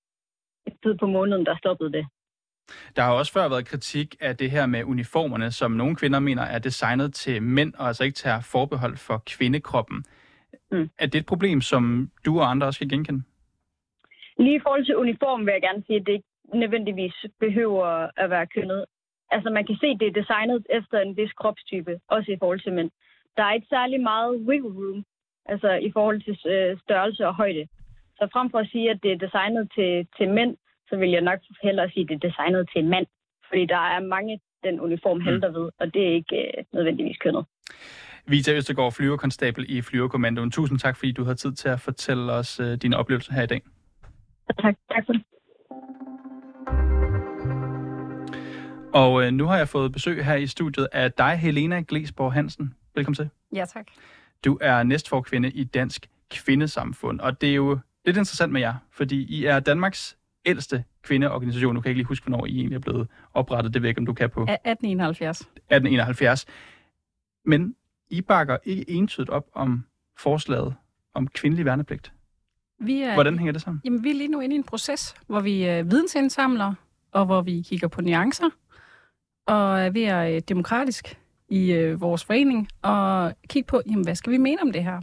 et 0.67 0.75
tid 0.83 0.95
på 0.99 1.07
måneden, 1.07 1.47
der 1.47 1.57
stoppede 1.57 1.93
det. 1.93 2.07
Der 2.97 3.03
har 3.03 3.13
også 3.13 3.33
før 3.33 3.49
været 3.49 3.67
kritik 3.67 4.17
af 4.21 4.37
det 4.37 4.51
her 4.51 4.67
med 4.67 4.85
uniformerne, 4.85 5.51
som 5.51 5.71
nogle 5.71 5.97
kvinder 5.97 6.19
mener 6.19 6.43
er 6.43 6.59
designet 6.59 7.15
til 7.15 7.43
mænd, 7.43 7.75
og 7.75 7.87
altså 7.87 8.05
ikke 8.05 8.15
tager 8.15 8.41
forbehold 8.41 8.97
for 8.97 9.23
kvindekroppen. 9.27 10.05
Mm. 10.73 10.91
Er 10.99 11.07
det 11.07 11.19
et 11.19 11.27
problem, 11.27 11.61
som 11.61 12.11
du 12.25 12.41
og 12.41 12.51
andre 12.51 12.67
også 12.67 12.81
kan 12.81 12.89
genkende? 12.89 13.23
Lige 14.39 14.57
i 14.57 14.61
forhold 14.63 14.85
til 14.85 14.97
uniform 14.97 15.47
vil 15.47 15.53
jeg 15.53 15.63
gerne 15.63 15.83
sige, 15.87 16.01
at 16.01 16.07
det 16.07 16.13
ikke 16.13 16.29
nødvendigvis 16.55 17.15
behøver 17.41 18.09
at 18.17 18.31
være 18.31 18.47
kønnet. 18.47 18.85
Altså 19.31 19.51
man 19.51 19.67
kan 19.67 19.77
se, 19.83 19.89
det 20.01 20.07
er 20.09 20.21
designet 20.21 20.67
efter 20.79 20.99
en 21.01 21.17
vis 21.17 21.33
kropstype, 21.33 21.95
også 22.09 22.33
i 22.33 22.39
forhold 22.39 22.61
til 22.61 22.73
mænd. 22.73 22.91
Der 23.37 23.43
er 23.45 23.53
ikke 23.53 23.67
særlig 23.71 24.01
meget 24.01 24.33
wiggle 24.49 24.75
room, 24.79 25.05
altså 25.47 25.71
i 25.89 25.91
forhold 25.93 26.21
til 26.27 26.37
øh, 26.53 26.79
størrelse 26.85 27.27
og 27.27 27.35
højde. 27.35 27.67
Så 28.19 28.29
frem 28.33 28.51
for 28.51 28.59
at 28.59 28.69
sige, 28.73 28.91
at 28.91 28.99
det 29.03 29.13
er 29.13 29.25
designet 29.27 29.71
til, 29.77 30.07
til 30.17 30.29
mænd, 30.39 30.57
så 30.89 30.97
vil 30.97 31.11
jeg 31.11 31.21
nok 31.21 31.41
hellere 31.63 31.91
sige, 31.91 32.03
at 32.03 32.09
det 32.09 32.17
er 32.17 32.29
designet 32.29 32.69
til 32.73 32.83
en 32.85 32.91
mand. 32.91 33.07
Fordi 33.49 33.67
der 33.67 33.83
er 33.95 34.01
mange, 34.01 34.41
den 34.65 34.81
uniform 34.81 35.21
halter 35.21 35.51
ved, 35.59 35.71
og 35.81 35.95
det 35.95 36.03
er 36.09 36.15
ikke 36.15 36.37
øh, 36.37 36.65
nødvendigvis 36.73 37.17
kønnet. 37.17 37.45
Vita 38.27 38.55
Østergaard, 38.55 38.93
flyverkonstabel 38.93 39.65
i 39.69 39.83
Flyverkommandoen. 39.83 40.51
Tusind 40.51 40.79
tak, 40.79 40.97
fordi 40.97 41.13
du 41.13 41.25
har 41.25 41.35
tid 41.35 41.53
til 41.53 41.69
at 41.69 41.81
fortælle 41.81 42.33
os 42.33 42.61
øh, 42.61 42.77
dine 42.83 42.97
oplevelser 42.97 43.33
her 43.33 43.43
i 43.43 43.47
dag. 43.47 43.61
Tak, 44.63 44.75
tak 44.93 45.07
for 45.07 45.13
det. 45.13 45.23
Og 48.99 49.25
øh, 49.25 49.33
nu 49.33 49.47
har 49.47 49.57
jeg 49.57 49.69
fået 49.69 49.93
besøg 49.93 50.25
her 50.25 50.35
i 50.35 50.47
studiet 50.47 50.89
af 50.93 51.13
dig, 51.13 51.37
Helena 51.37 51.83
Glesborg 51.89 52.33
Hansen. 52.33 52.75
Velkommen 52.95 53.15
til. 53.15 53.31
Ja, 53.55 53.65
tak. 53.65 53.87
Du 54.45 54.59
er 54.61 54.83
næstforkvinde 54.83 55.51
i 55.51 55.65
Dansk 55.65 56.11
Kvindesamfund, 56.31 57.21
og 57.21 57.41
det 57.41 57.51
er 57.51 57.55
jo 57.55 57.79
lidt 58.05 58.17
interessant 58.17 58.53
med 58.53 58.61
jer, 58.61 58.75
fordi 58.91 59.23
I 59.23 59.45
er 59.45 59.61
Danmarks 59.61 60.17
ældste 60.47 60.85
kvindeorganisation. 61.03 61.75
Nu 61.75 61.81
kan 61.81 61.89
jeg 61.89 61.91
ikke 61.91 61.99
lige 61.99 62.07
huske, 62.07 62.27
hvornår 62.27 62.47
I 62.47 62.57
egentlig 62.57 62.77
er 62.77 62.81
blevet 62.81 63.09
oprettet. 63.35 63.75
Det 63.75 63.83
ved 63.83 63.89
ikke, 63.89 63.99
om 63.99 64.07
du 64.07 64.13
kan 64.13 64.31
på 64.31 64.43
1871. 64.43 65.41
1871. 65.41 66.47
Men 67.45 67.75
I 68.11 68.21
bakker 68.21 68.57
ikke 68.65 68.91
entydigt 68.91 69.31
op 69.31 69.47
om 69.55 69.85
forslaget 70.17 70.75
om 71.15 71.29
kvindelig 71.29 71.65
værnepligt. 71.65 72.13
Vi 72.81 73.03
er, 73.03 73.15
Hvordan 73.15 73.39
hænger 73.39 73.53
det 73.53 73.63
sammen? 73.63 73.81
Jamen, 73.85 74.05
vi 74.05 74.11
er 74.11 74.15
lige 74.15 74.29
nu 74.29 74.41
inde 74.41 74.55
i 74.55 74.59
en 74.59 74.65
proces, 74.65 75.15
hvor 75.27 75.41
vi 75.41 75.69
øh, 75.69 75.91
vidensindsamler, 75.91 76.75
og 77.13 77.27
hvor 77.27 77.43
vi 77.43 77.63
kigger 77.63 77.89
på 77.89 78.01
nuancer, 78.01 78.51
og 79.49 79.81
er 79.81 79.91
ved 79.91 80.03
at 80.05 80.35
øh, 80.35 80.41
demokratisk 80.49 81.19
i 81.49 81.73
øh, 81.73 82.01
vores 82.01 82.25
forening, 82.25 82.69
og 82.83 83.33
kigge 83.49 83.67
på, 83.67 83.81
jamen, 83.87 84.05
hvad 84.05 84.15
skal 84.15 84.33
vi 84.33 84.37
mene 84.39 84.63
om 84.63 84.73
det 84.73 84.85
her? 84.85 85.01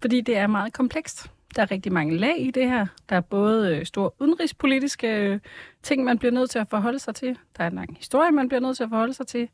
Fordi 0.00 0.20
det 0.20 0.36
er 0.36 0.46
meget 0.46 0.72
komplekst. 0.72 1.30
Der 1.56 1.62
er 1.62 1.70
rigtig 1.70 1.92
mange 1.92 2.16
lag 2.16 2.40
i 2.40 2.50
det 2.50 2.68
her. 2.68 2.86
Der 3.08 3.16
er 3.16 3.20
både 3.20 3.76
øh, 3.76 3.86
store 3.86 4.10
udenrigspolitiske 4.20 5.08
øh, 5.16 5.38
ting, 5.82 6.04
man 6.04 6.18
bliver 6.18 6.32
nødt 6.32 6.50
til 6.50 6.58
at 6.58 6.66
forholde 6.70 6.98
sig 6.98 7.14
til. 7.14 7.38
Der 7.58 7.64
er 7.64 7.68
en 7.68 7.74
lang 7.74 7.96
historie, 7.96 8.30
man 8.30 8.48
bliver 8.48 8.60
nødt 8.60 8.76
til 8.76 8.84
at 8.84 8.90
forholde 8.90 9.12
sig 9.14 9.26
til. 9.26 9.48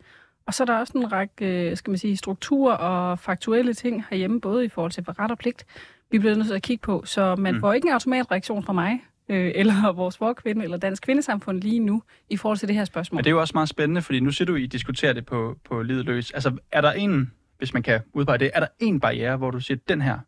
Og 0.47 0.55
så 0.55 0.63
er 0.63 0.65
der 0.65 0.79
også 0.79 0.99
en 0.99 1.13
række, 1.13 1.71
øh, 1.71 1.77
skal 1.77 1.91
man 1.91 1.99
sige, 1.99 2.17
strukturer 2.17 2.75
og 2.77 3.19
faktuelle 3.19 3.75
ting 3.75 4.05
herhjemme, 4.11 4.41
både 4.41 4.65
i 4.65 4.69
forhold 4.69 4.93
til 4.93 5.03
ret 5.05 5.31
og 5.31 5.39
pligt, 5.39 5.67
vi 6.11 6.19
bliver 6.19 6.35
nødt 6.35 6.47
til 6.47 6.55
at 6.55 6.63
kigge 6.63 6.83
på. 6.83 7.03
Så 7.05 7.37
man 7.37 7.55
Mm. 7.55 7.61
får 7.61 7.73
ikke 7.73 7.87
en 7.89 7.93
automatreaktion 7.93 8.63
fra 8.63 8.73
mig, 8.73 9.05
øh, 9.29 9.53
eller 9.61 9.93
vores 9.93 10.17
forkvinde, 10.17 10.65
eller 10.65 10.77
Dansk 10.77 11.03
Kvindesamfund 11.03 11.61
lige 11.61 11.79
nu, 11.79 12.03
i 12.31 12.37
forhold 12.37 12.59
til 12.59 12.69
det 12.69 12.77
her 12.77 12.85
spørgsmål. 12.85 13.17
Men 13.17 13.25
det 13.25 13.31
er 13.31 13.35
jo 13.35 13.41
også 13.41 13.53
meget 13.55 13.69
spændende, 13.69 14.03
fordi 14.03 14.21
nu 14.21 14.31
siger 14.31 14.47
du, 14.47 14.55
I 14.55 14.67
diskuterer 14.67 15.13
det 15.13 15.27
på, 15.27 15.57
på 15.65 15.83
livet 15.83 16.05
løs. 16.05 16.31
Altså, 16.31 16.57
er 16.73 16.81
der 16.81 16.93
en, 16.93 17.33
hvis 17.59 17.75
man 17.75 17.83
kan 17.83 18.01
udpege 18.13 18.39
det, 18.39 18.51
er 18.55 18.61
der 18.61 18.69
en 18.79 19.01
barriere, 19.01 19.37
hvor 19.37 19.51
du 19.51 19.61
siger, 19.61 19.77
at 19.77 19.89
den 19.89 20.03
her, 20.03 20.19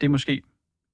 det 0.00 0.06
er 0.06 0.10
måske 0.10 0.42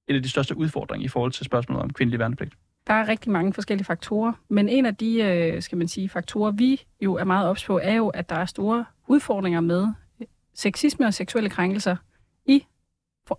en 0.07 0.15
af 0.15 0.23
de 0.23 0.29
største 0.29 0.57
udfordringer 0.57 1.05
i 1.05 1.07
forhold 1.07 1.31
til 1.31 1.45
spørgsmålet 1.45 1.83
om 1.83 1.93
kvindelig 1.93 2.19
værnepligt? 2.19 2.53
Der 2.87 2.93
er 2.93 3.07
rigtig 3.07 3.31
mange 3.31 3.53
forskellige 3.53 3.85
faktorer, 3.85 4.33
men 4.49 4.69
en 4.69 4.85
af 4.85 4.95
de, 4.95 5.21
øh, 5.21 5.61
skal 5.61 5.77
man 5.77 5.87
sige, 5.87 6.09
faktorer, 6.09 6.51
vi 6.51 6.81
jo 7.01 7.15
er 7.15 7.23
meget 7.23 7.49
ops 7.49 7.65
på, 7.65 7.79
er 7.83 7.93
jo, 7.93 8.07
at 8.07 8.29
der 8.29 8.35
er 8.35 8.45
store 8.45 8.85
udfordringer 9.07 9.61
med 9.61 9.87
sexisme 10.53 11.05
og 11.05 11.13
seksuelle 11.13 11.49
krænkelser 11.49 11.95
i 12.45 12.65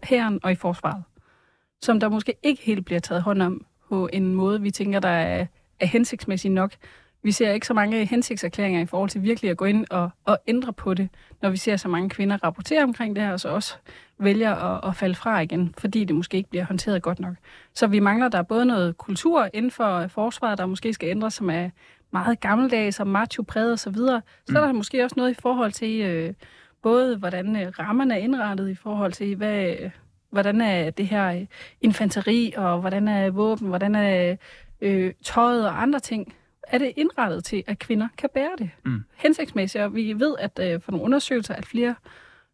hæren 0.03 0.41
og 0.43 0.53
i 0.53 0.55
forsvaret, 0.55 1.03
som 1.83 2.01
der 2.01 2.09
måske 2.09 2.35
ikke 2.43 2.63
helt 2.63 2.85
bliver 2.85 3.01
taget 3.01 3.23
hånd 3.23 3.43
om 3.43 3.67
på 3.89 4.09
en 4.13 4.35
måde, 4.35 4.63
vi 4.63 4.71
tænker, 4.71 5.01
der 5.01 5.09
er, 5.09 5.47
er 5.81 5.87
hensigtsmæssig 5.87 6.51
nok. 6.51 6.73
Vi 7.23 7.33
ser 7.33 7.53
ikke 7.53 7.67
så 7.67 7.75
mange 7.75 8.05
hensigtserklæringer 8.05 8.81
i 8.81 8.87
forhold 8.87 9.11
til 9.11 9.23
virkelig 9.23 9.51
at 9.51 9.57
gå 9.57 9.65
ind 9.65 9.87
og, 9.91 10.11
og 10.25 10.39
ændre 10.47 10.73
på 10.73 10.95
det, 10.95 11.09
når 11.43 11.51
vi 11.51 11.57
ser 11.57 11.77
så 11.77 11.89
mange 11.89 12.11
kvinder 12.11 12.45
rapportere 12.45 12.83
omkring 12.83 13.17
det 13.17 13.25
her, 13.25 13.33
og 13.33 13.41
så 13.41 13.49
også 13.49 13.75
vælger 14.19 14.55
at, 14.55 14.89
at 14.89 14.97
falde 14.97 15.15
fra 15.15 15.41
igen, 15.41 15.75
fordi 15.79 16.05
det 16.05 16.17
måske 16.17 16.37
ikke 16.37 16.51
bliver 16.51 16.65
håndteret 16.65 17.03
godt 17.03 17.21
nok. 17.21 17.35
Så 17.75 17.87
vi 17.87 18.01
mangler 18.01 18.29
der 18.29 18.39
er 18.39 18.43
både 18.43 18.67
noget 18.67 18.99
kultur 18.99 19.49
inden 19.55 19.71
for 19.71 20.07
forsvaret, 20.07 20.59
der 20.59 20.67
måske 20.67 20.93
skal 20.93 21.09
ændres, 21.09 21.35
som 21.35 21.51
er 21.51 21.71
meget 22.11 22.41
gammeldags 22.41 23.01
og 23.01 23.07
macho-præget 23.07 23.73
osv. 23.73 23.79
Så, 23.79 23.91
videre. 23.91 24.23
så 24.49 24.59
er 24.59 24.67
der 24.67 24.73
måske 24.73 25.05
også 25.05 25.15
noget 25.17 25.31
i 25.31 25.41
forhold 25.43 25.73
til 25.73 26.01
øh, 26.01 26.35
både, 26.83 27.17
hvordan 27.17 27.57
øh, 27.57 27.73
rammerne 27.79 28.15
er 28.15 28.19
indrettet 28.19 28.71
i 28.71 28.75
forhold 28.75 29.13
til, 29.13 29.37
hvad, 29.37 29.77
øh, 29.81 29.91
hvordan 30.31 30.61
er 30.61 30.91
det 30.91 31.07
her 31.07 31.27
øh, 31.41 31.47
infanteri, 31.81 32.53
og 32.57 32.81
hvordan 32.81 33.09
er 33.09 33.31
våben, 33.31 33.69
hvordan 33.69 33.95
er 33.95 34.37
øh, 34.81 35.13
tøjet 35.25 35.67
og 35.67 35.83
andre 35.83 36.01
ting. 36.01 36.35
Er 36.69 36.79
det 36.79 36.93
indrettet 36.97 37.45
til, 37.45 37.65
at 37.67 37.79
kvinder 37.79 38.09
kan 38.19 38.29
bære 38.35 38.51
det 38.59 38.71
Mm. 38.85 39.05
hensigtsmæssigt? 39.17 39.85
Og 39.85 39.95
vi 39.95 40.13
ved 40.13 40.35
at 40.39 40.59
øh, 40.63 40.83
fra 40.83 40.93
nogle 40.93 41.05
undersøgelser, 41.05 41.55
at 41.55 41.67
flere 41.67 41.95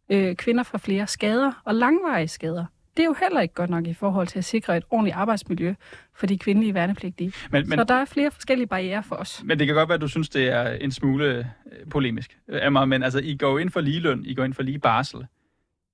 øh, 0.09 0.35
kvinder 0.35 0.63
får 0.63 0.77
flere 0.77 1.07
skader 1.07 1.61
og 1.65 1.75
langvarige 1.75 2.27
skader. 2.27 2.65
Det 2.97 3.03
er 3.03 3.07
jo 3.07 3.15
heller 3.21 3.41
ikke 3.41 3.53
godt 3.53 3.69
nok 3.69 3.87
i 3.87 3.93
forhold 3.93 4.27
til 4.27 4.37
at 4.39 4.45
sikre 4.45 4.77
et 4.77 4.83
ordentligt 4.89 5.15
arbejdsmiljø 5.15 5.73
for 6.13 6.25
de 6.25 6.37
kvindelige 6.37 6.73
værnepligtige. 6.73 7.33
Men, 7.51 7.69
Men... 7.69 7.79
Så 7.79 7.83
der 7.83 7.93
er 7.95 8.05
flere 8.05 8.31
forskellige 8.31 8.67
barriere 8.67 9.03
for 9.03 9.15
os. 9.15 9.41
men 9.45 9.59
det 9.59 9.67
kan 9.67 9.75
godt 9.75 9.89
være, 9.89 9.95
at 9.95 10.01
du 10.01 10.07
synes, 10.07 10.29
det 10.29 10.47
er 10.47 10.69
en 10.71 10.91
smule 10.91 11.25
øh, 11.35 11.89
polemisk 11.89 12.37
af 12.47 12.71
mig, 12.71 12.87
men 12.89 13.03
altså, 13.03 13.19
I 13.19 13.37
går 13.37 13.59
ind 13.59 13.69
for 13.69 13.81
lige 13.81 13.99
løn, 13.99 14.25
I 14.25 14.33
går 14.35 14.43
ind 14.43 14.53
for 14.53 14.63
lige 14.63 14.79
barsel. 14.79 15.25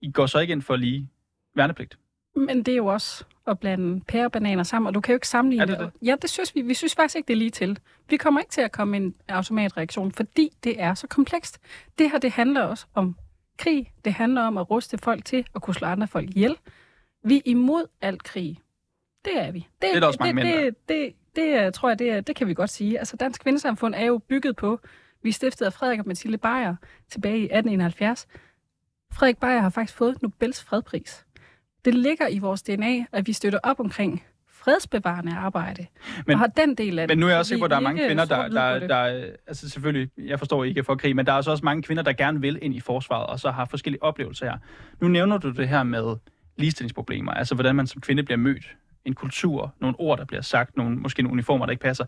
I 0.02 0.12
går 0.12 0.26
så 0.26 0.40
ikke 0.40 0.52
ind 0.52 0.62
for 0.62 0.76
lige 0.76 1.10
værnepligt. 1.56 1.98
Men 2.36 2.64
det 2.64 2.72
er 2.72 2.76
jo 2.76 2.86
også 2.86 3.26
at 3.48 3.60
blande 3.60 4.02
pære 4.08 4.26
og 4.26 4.32
bananer 4.32 4.64
sammen, 4.64 4.88
og 4.88 4.94
du 4.94 5.02
kan 5.02 5.14
jo 5.14 5.16
ikke 5.16 5.28
sammenligne 5.28 5.64
Er 5.64 5.68
det 5.68 5.80
det? 5.80 6.08
Ja, 6.08 6.16
det 6.22 6.30
synes 6.30 6.56
vi. 6.56 6.62
Vi 6.62 6.74
synes 6.74 6.96
faktisk 6.96 7.16
ikke, 7.16 7.28
det 7.28 7.34
er 7.34 7.38
lige 7.38 7.50
til. 7.50 7.80
Vi 8.10 8.18
kommer 8.18 8.40
ikke 8.40 8.52
til 8.52 8.62
at 8.62 8.72
komme 8.72 8.98
en 8.98 9.16
automatreaktion, 9.30 10.12
fordi 10.12 10.50
det 10.64 10.82
er 10.82 10.94
så 10.94 11.08
komplekst. 11.08 11.60
Det 12.00 12.12
her, 12.12 12.18
det 12.18 12.32
handler 12.32 12.62
også 12.62 12.86
om 12.94 13.16
krig. 13.58 13.92
Det 14.06 14.14
handler 14.14 14.42
om 14.42 14.58
at 14.58 14.72
ruste 14.72 14.98
folk 14.98 15.26
til 15.26 15.46
at 15.56 15.62
kunne 15.62 15.74
slå 15.74 15.88
andre 15.88 16.08
folk 16.08 16.30
ihjel. 16.30 16.58
Vi 17.24 17.38
er 17.38 17.42
imod 17.46 17.86
alt 18.02 18.24
krig. 18.24 18.60
Det 19.26 19.42
er 19.42 19.52
vi. 19.52 19.68
Det, 19.82 19.96
er 19.96 20.00
der 20.00 20.08
også 20.08 20.20
mange 20.20 20.42
det, 20.42 20.46
mænd, 20.46 20.66
det, 20.66 20.76
det, 20.90 21.14
det, 21.36 21.62
det, 21.64 21.74
tror 21.74 21.90
jeg, 21.90 22.00
det, 22.00 22.28
det 22.28 22.36
kan 22.36 22.48
vi 22.48 22.54
godt 22.54 22.70
sige. 22.70 23.00
Altså, 23.00 23.16
Dansk 23.18 23.42
Kvindesamfund 23.42 23.96
er 23.96 24.06
jo 24.06 24.18
bygget 24.18 24.56
på, 24.56 24.80
vi 25.24 25.32
stiftet 25.32 25.66
af 25.66 25.74
Frederik 25.74 26.00
og 26.00 26.08
Mathilde 26.08 26.38
Beyer 26.38 26.76
tilbage 27.10 27.38
i 27.38 27.44
1871. 27.44 28.28
Frederik 29.14 29.40
Beyer 29.40 29.60
har 29.60 29.70
faktisk 29.70 29.98
fået 29.98 30.22
Nobels 30.22 30.64
fredpris. 30.64 31.26
Det 31.86 31.96
ligger 31.96 32.28
i 32.28 32.40
vores 32.40 32.62
DNA, 32.62 33.06
at 33.12 33.28
vi 33.28 33.34
støtter 33.34 33.60
op 33.64 33.80
omkring 33.80 34.24
fredsbevarende 34.50 35.36
arbejde. 35.36 35.86
Men- 36.28 36.34
og 36.34 36.40
har 36.40 36.48
den 36.48 36.76
del 36.76 37.00
af 37.00 37.08
det. 37.08 37.18
Men 37.18 37.20
nu 37.22 37.26
er 37.26 37.30
jeg 37.30 37.40
også 37.40 37.50
Så 37.50 37.54
sikker 37.54 37.62
på, 37.62 37.66
at 37.66 37.72
der 37.72 37.78
er 37.78 37.82
mange 37.82 38.08
kvinder, 38.08 38.26
der, 38.26 38.48
der, 38.48 38.88
der, 38.88 38.96
altså 39.48 39.70
selvfølgelig, 39.70 40.10
jeg 40.18 40.40
forstår 40.40 40.64
ikke 40.64 40.84
for 40.84 40.96
krig, 40.96 41.16
men 41.16 41.26
der 41.26 41.32
er 41.32 41.36
altså 41.36 41.52
også 41.52 41.66
mange 41.66 41.84
kvinder, 41.84 42.04
der 42.04 42.14
gerne 42.14 42.42
vil 42.42 42.60
ind 42.62 42.76
i 42.76 42.80
forsvaret, 42.80 43.28
og 43.28 43.40
så 43.40 43.52
har 43.52 43.66
forskellige 43.66 44.04
oplevelser 44.04 44.46
her. 44.46 44.58
Nu 45.02 45.08
nævner 45.08 45.38
du 45.38 45.50
det 45.52 45.68
her 45.68 45.84
med 45.84 46.16
ligestillingsproblemer, 46.58 47.32
altså 47.32 47.56
hvordan 47.56 47.76
man 47.76 47.88
som 47.88 48.02
kvinde 48.02 48.24
bliver 48.24 48.38
mødt, 48.38 48.76
en 49.06 49.14
kultur, 49.14 49.74
nogle 49.82 49.96
ord, 50.00 50.18
der 50.18 50.26
bliver 50.26 50.42
sagt, 50.42 50.78
nogle, 50.78 50.96
måske 50.96 51.22
nogle 51.22 51.34
uniformer, 51.34 51.66
der 51.66 51.72
ikke 51.72 51.82
passer. 51.82 52.06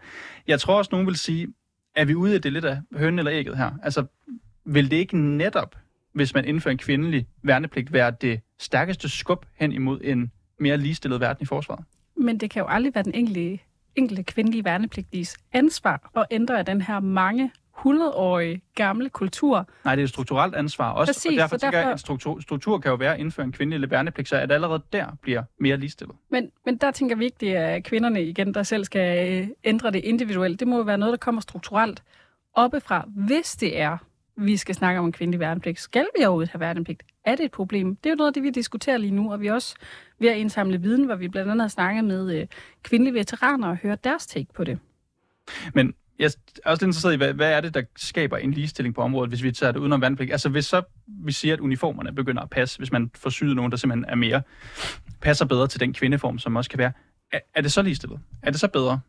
Jeg 0.48 0.60
tror 0.60 0.78
også, 0.78 0.90
nogen 0.92 1.08
vil 1.08 1.16
sige, 1.16 1.48
er 1.96 2.06
vi 2.06 2.16
ude 2.16 2.36
af 2.36 2.42
det 2.42 2.54
lidt 2.54 2.66
af 2.66 2.80
hønen 2.96 3.20
eller 3.20 3.32
ægget 3.34 3.58
her? 3.58 3.72
Altså, 3.84 4.06
vil 4.66 4.92
det 4.92 4.98
ikke 4.98 5.18
netop, 5.18 5.76
hvis 6.14 6.34
man 6.34 6.46
indfører 6.46 6.72
en 6.72 6.78
kvindelig 6.78 7.28
værnepligt, 7.44 7.94
være 7.94 8.12
det 8.22 8.42
stærkeste 8.60 9.10
skub 9.10 9.46
hen 9.56 9.72
imod 9.72 10.00
en 10.04 10.32
mere 10.60 10.78
ligestillet 10.78 11.20
verden 11.20 11.44
i 11.44 11.46
forsvaret? 11.46 11.86
Men 12.18 12.38
det 12.40 12.50
kan 12.50 12.62
jo 12.62 12.68
aldrig 12.68 12.96
være 12.96 13.04
den 13.04 13.14
enkelte, 13.14 13.60
enkelte 13.96 14.24
kvindelige 14.24 14.66
værnepligtiges 14.66 15.38
ansvar 15.54 16.12
at 16.16 16.26
ændre 16.32 16.64
den 16.64 16.82
her 16.82 17.00
mange 17.00 17.52
100-årige 17.78 18.62
gamle 18.76 19.10
kultur. 19.10 19.68
Nej, 19.86 19.96
det 19.96 20.02
er 20.02 20.04
et 20.04 20.10
strukturelt 20.10 20.56
ansvar 20.56 20.92
også, 20.92 21.14
Præcis, 21.14 21.26
og 21.26 21.34
derfor 21.38 21.58
så 21.58 21.62
tænker 21.62 21.78
jeg, 21.78 21.86
derfor- 21.86 21.94
at 21.94 22.00
struktur, 22.00 22.40
struktur 22.40 22.78
kan 22.80 22.90
jo 22.90 22.96
være 22.96 23.14
at 23.14 23.20
indføre 23.20 23.46
en 23.46 23.52
kvindelig 23.52 23.92
værnepligt, 23.92 24.30
så 24.30 24.36
at 24.36 24.52
allerede 24.52 24.84
der 24.94 25.06
bliver 25.22 25.44
mere 25.60 25.78
ligestillet. 25.78 26.16
Men, 26.32 26.52
men 26.66 26.78
der 26.78 26.92
tænker 26.92 27.16
vi 27.16 27.26
ikke, 27.26 27.38
det 27.40 27.56
er 27.56 27.80
kvinderne 27.80 28.24
igen, 28.24 28.54
der 28.54 28.64
selv 28.64 28.86
skal 28.86 29.42
øh, 29.42 29.48
ændre 29.64 29.92
det 29.92 30.00
individuelt. 30.00 30.60
Det 30.60 30.68
må 30.68 30.78
jo 30.78 30.84
være 30.84 30.98
noget, 30.98 31.12
der 31.12 31.18
kommer 31.18 31.42
strukturelt 31.42 32.04
oppefra. 32.54 33.06
Hvis 33.08 33.56
det 33.56 33.80
er, 33.80 33.98
vi 34.38 34.58
skal 34.58 34.76
snakke 34.76 35.00
om 35.00 35.06
en 35.06 35.12
kvindelig 35.12 35.40
værnepligt, 35.40 35.80
skal 35.80 36.08
vi 36.18 36.24
overhovedet 36.24 36.52
have 36.52 36.60
værnepligt? 36.60 37.04
Er 37.26 37.36
det 37.36 37.46
et 37.46 37.52
problem? 37.52 37.96
Det 37.96 38.06
er 38.06 38.10
jo 38.10 38.16
noget 38.16 38.30
af 38.30 38.34
det, 38.34 38.44
vi 38.44 38.50
diskuterer 38.50 38.98
lige 38.98 39.12
nu, 39.12 39.32
og 39.32 39.42
vi 39.42 39.48
er 39.48 39.54
også 39.54 39.76
ved 40.20 40.30
at 40.30 40.38
indsamle 40.38 40.82
viden, 40.82 41.06
hvor 41.06 41.16
vi 41.16 41.28
blandt 41.28 41.52
andet 41.52 41.64
har 41.64 41.68
snakket 41.68 42.04
med 42.04 42.40
øh, 42.40 42.48
kvindelige 42.84 43.14
veteraner 43.14 43.68
og 43.68 43.78
høre 43.78 43.98
deres 44.04 44.28
take 44.28 44.54
på 44.54 44.64
det. 44.64 44.80
Men 45.74 45.94
jeg 46.20 46.26
er 46.26 46.30
også 46.66 46.86
lidt 46.86 46.88
interesseret 46.88 47.14
i, 47.14 47.18
hvad, 47.18 47.34
hvad 47.34 47.52
er 47.52 47.62
det, 47.62 47.74
der 47.74 47.82
skaber 47.96 48.38
en 48.38 48.52
ligestilling 48.52 48.96
på 48.96 49.02
området, 49.02 49.30
hvis 49.30 49.44
vi 49.44 49.52
tager 49.52 49.72
det 49.72 49.80
udenom 49.80 50.02
værnepligt? 50.02 50.32
Altså 50.32 50.50
hvis 50.50 50.66
så 50.66 50.82
vi 51.08 51.32
siger, 51.32 51.54
at 51.54 51.60
uniformerne 51.60 52.16
begynder 52.16 52.42
at 52.42 52.50
passe, 52.50 52.78
hvis 52.78 52.92
man 52.92 53.12
får 53.16 53.30
syet 53.30 53.56
nogen, 53.56 53.72
der 53.72 53.78
simpelthen 53.78 54.06
er 54.10 54.16
mere, 54.16 54.42
passer 55.22 55.46
bedre 55.46 55.68
til 55.68 55.80
den 55.80 55.94
kvindeform, 55.94 56.40
som 56.40 56.56
også 56.56 56.70
kan 56.70 56.80
være, 56.80 56.92
er, 57.32 57.40
er 57.56 57.62
det 57.62 57.72
så 57.72 57.82
ligestillet? 57.82 58.20
Er 58.44 58.52
det 58.52 58.60
så 58.60 58.68
bedre 58.68 59.00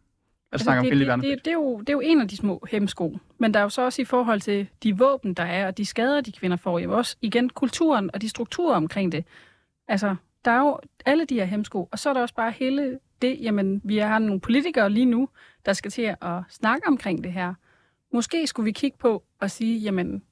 om 0.55 0.59
Altså, 0.61 0.71
det, 0.71 0.81
kvindelig 0.81 1.01
det, 1.01 1.09
værnepligt? 1.09 1.37
det, 1.37 1.45
det, 1.45 1.51
er 1.51 1.55
jo, 1.55 1.81
det 1.81 1.89
er 1.89 1.93
jo 1.93 2.01
en 2.01 2.21
af 2.21 2.29
de 2.29 2.37
små 2.37 2.67
hemsko. 2.71 3.19
Men 3.39 3.55
der 3.55 3.61
er 3.61 3.65
jo 3.65 3.69
så 3.69 3.83
også 3.83 4.03
i 4.03 4.05
forhold 4.05 4.41
til 4.41 4.69
de 4.83 4.99
våben, 4.99 5.35
der 5.35 5.43
er, 5.43 5.67
og 5.67 5.79
de 5.79 5.87
skader, 5.87 6.21
de 6.21 6.33
kvinder 6.33 6.57
får. 6.57 6.79
Jo 6.79 6.97
også 6.97 7.17
igen 7.21 7.51
kulturen 7.51 8.11
og 8.15 8.23
de 8.23 8.29
strukturer 8.29 8.77
omkring 8.77 9.13
det. 9.13 9.25
Altså, 9.89 10.17
der 10.45 10.51
er 10.51 10.59
jo 10.59 10.79
alle 11.07 11.25
de 11.25 11.35
her 11.35 11.45
hemsko. 11.45 11.89
Og 11.93 11.99
så 11.99 12.09
er 12.09 12.13
der 12.13 12.21
også 12.21 12.35
bare 12.35 12.51
hele 12.51 12.99
det, 13.23 13.39
jamen, 13.41 13.81
vi 13.85 13.99
har 13.99 14.19
nogle 14.19 14.41
politikere 14.41 14.91
lige 14.91 15.07
nu, 15.07 15.29
der 15.67 15.73
skal 15.73 15.91
til 15.91 16.03
at 16.03 16.43
snakke 16.51 16.89
omkring 16.89 17.25
det 17.25 17.33
her. 17.33 17.55
Måske 18.13 18.47
skulle 18.47 18.65
vi 18.65 18.73
kigge 18.73 18.99
på 18.99 19.23
og 19.41 19.51
sige, 19.51 19.79
jamen, 19.79 20.23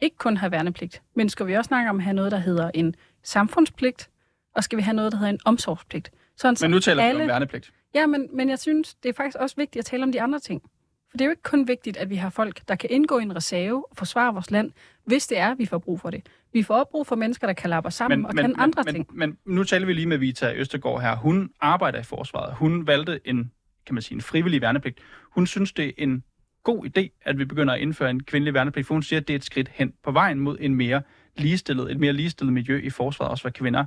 ikke 0.00 0.16
kun 0.16 0.36
have 0.36 0.52
værnepligt, 0.52 1.02
men 1.14 1.28
skal 1.28 1.46
vi 1.46 1.54
også 1.54 1.68
snakke 1.68 1.90
om 1.90 1.96
at 1.96 2.02
have 2.02 2.14
noget, 2.14 2.32
der 2.32 2.38
hedder 2.38 2.70
en 2.74 2.94
samfundspligt, 3.22 4.10
og 4.54 4.64
skal 4.64 4.76
vi 4.76 4.82
have 4.82 4.94
noget, 4.94 5.12
der 5.12 5.18
hedder 5.18 5.32
en 5.32 5.40
omsorgspligt. 5.44 6.10
Sådan, 6.36 6.56
men 6.60 6.70
nu 6.70 6.78
taler 6.78 7.02
alle... 7.02 7.18
vi 7.18 7.22
om 7.22 7.28
værnepligt. 7.28 7.72
Ja, 7.94 8.06
men, 8.06 8.28
men 8.32 8.48
jeg 8.48 8.58
synes, 8.58 8.94
det 8.94 9.08
er 9.08 9.12
faktisk 9.12 9.36
også 9.40 9.56
vigtigt 9.56 9.80
at 9.80 9.84
tale 9.86 10.02
om 10.02 10.12
de 10.12 10.22
andre 10.22 10.38
ting. 10.38 10.62
For 11.10 11.16
det 11.16 11.20
er 11.20 11.24
jo 11.24 11.30
ikke 11.30 11.42
kun 11.42 11.68
vigtigt, 11.68 11.96
at 11.96 12.10
vi 12.10 12.16
har 12.16 12.30
folk, 12.30 12.68
der 12.68 12.74
kan 12.74 12.90
indgå 12.90 13.18
i 13.18 13.22
en 13.22 13.36
reserve 13.36 13.84
og 13.90 13.96
forsvare 13.96 14.32
vores 14.32 14.50
land, 14.50 14.72
hvis 15.04 15.26
det 15.26 15.38
er, 15.38 15.50
at 15.50 15.58
vi 15.58 15.66
får 15.66 15.78
brug 15.78 16.00
for 16.00 16.10
det. 16.10 16.26
Vi 16.52 16.62
får 16.62 16.74
også 16.74 16.90
brug 16.90 17.06
for 17.06 17.16
mennesker, 17.16 17.46
der 17.46 17.54
kan 17.54 17.70
lappe 17.70 17.90
sammen 17.90 18.18
men, 18.18 18.26
og 18.26 18.34
men, 18.34 18.44
kan 18.44 18.54
andre 18.58 18.82
men, 18.84 18.94
ting. 18.94 19.06
Men, 19.12 19.38
men 19.44 19.56
nu 19.56 19.64
taler 19.64 19.86
vi 19.86 19.92
lige 19.92 20.06
med 20.06 20.18
Vita 20.18 20.54
Østergaard 20.56 21.00
her. 21.00 21.16
Hun 21.16 21.50
arbejder 21.60 21.98
i 21.98 22.02
forsvaret. 22.02 22.54
Hun 22.54 22.86
valgte 22.86 23.20
en, 23.24 23.52
kan 23.86 23.94
man 23.94 24.02
sige, 24.02 24.14
en 24.14 24.20
frivillig 24.22 24.60
værnepligt. 24.60 24.98
Hun 25.30 25.46
synes, 25.46 25.72
det 25.72 25.86
er 25.86 25.92
en 25.98 26.24
god 26.62 26.86
idé, 26.86 27.20
at 27.22 27.38
vi 27.38 27.44
begynder 27.44 27.74
at 27.74 27.80
indføre 27.80 28.10
en 28.10 28.22
kvindelig 28.22 28.54
værnepligt, 28.54 28.86
for 28.86 28.94
hun 28.94 29.02
siger, 29.02 29.20
at 29.20 29.28
det 29.28 29.34
er 29.34 29.38
et 29.38 29.44
skridt 29.44 29.68
hen 29.68 29.92
på 30.04 30.10
vejen 30.10 30.40
mod 30.40 30.56
en 30.60 30.74
mere 30.74 31.02
ligestillet, 31.36 31.90
et 31.90 32.00
mere 32.00 32.12
ligestillet 32.12 32.52
miljø 32.52 32.80
i 32.80 32.90
forsvaret, 32.90 33.30
også 33.30 33.42
for 33.42 33.50
kvinder. 33.50 33.84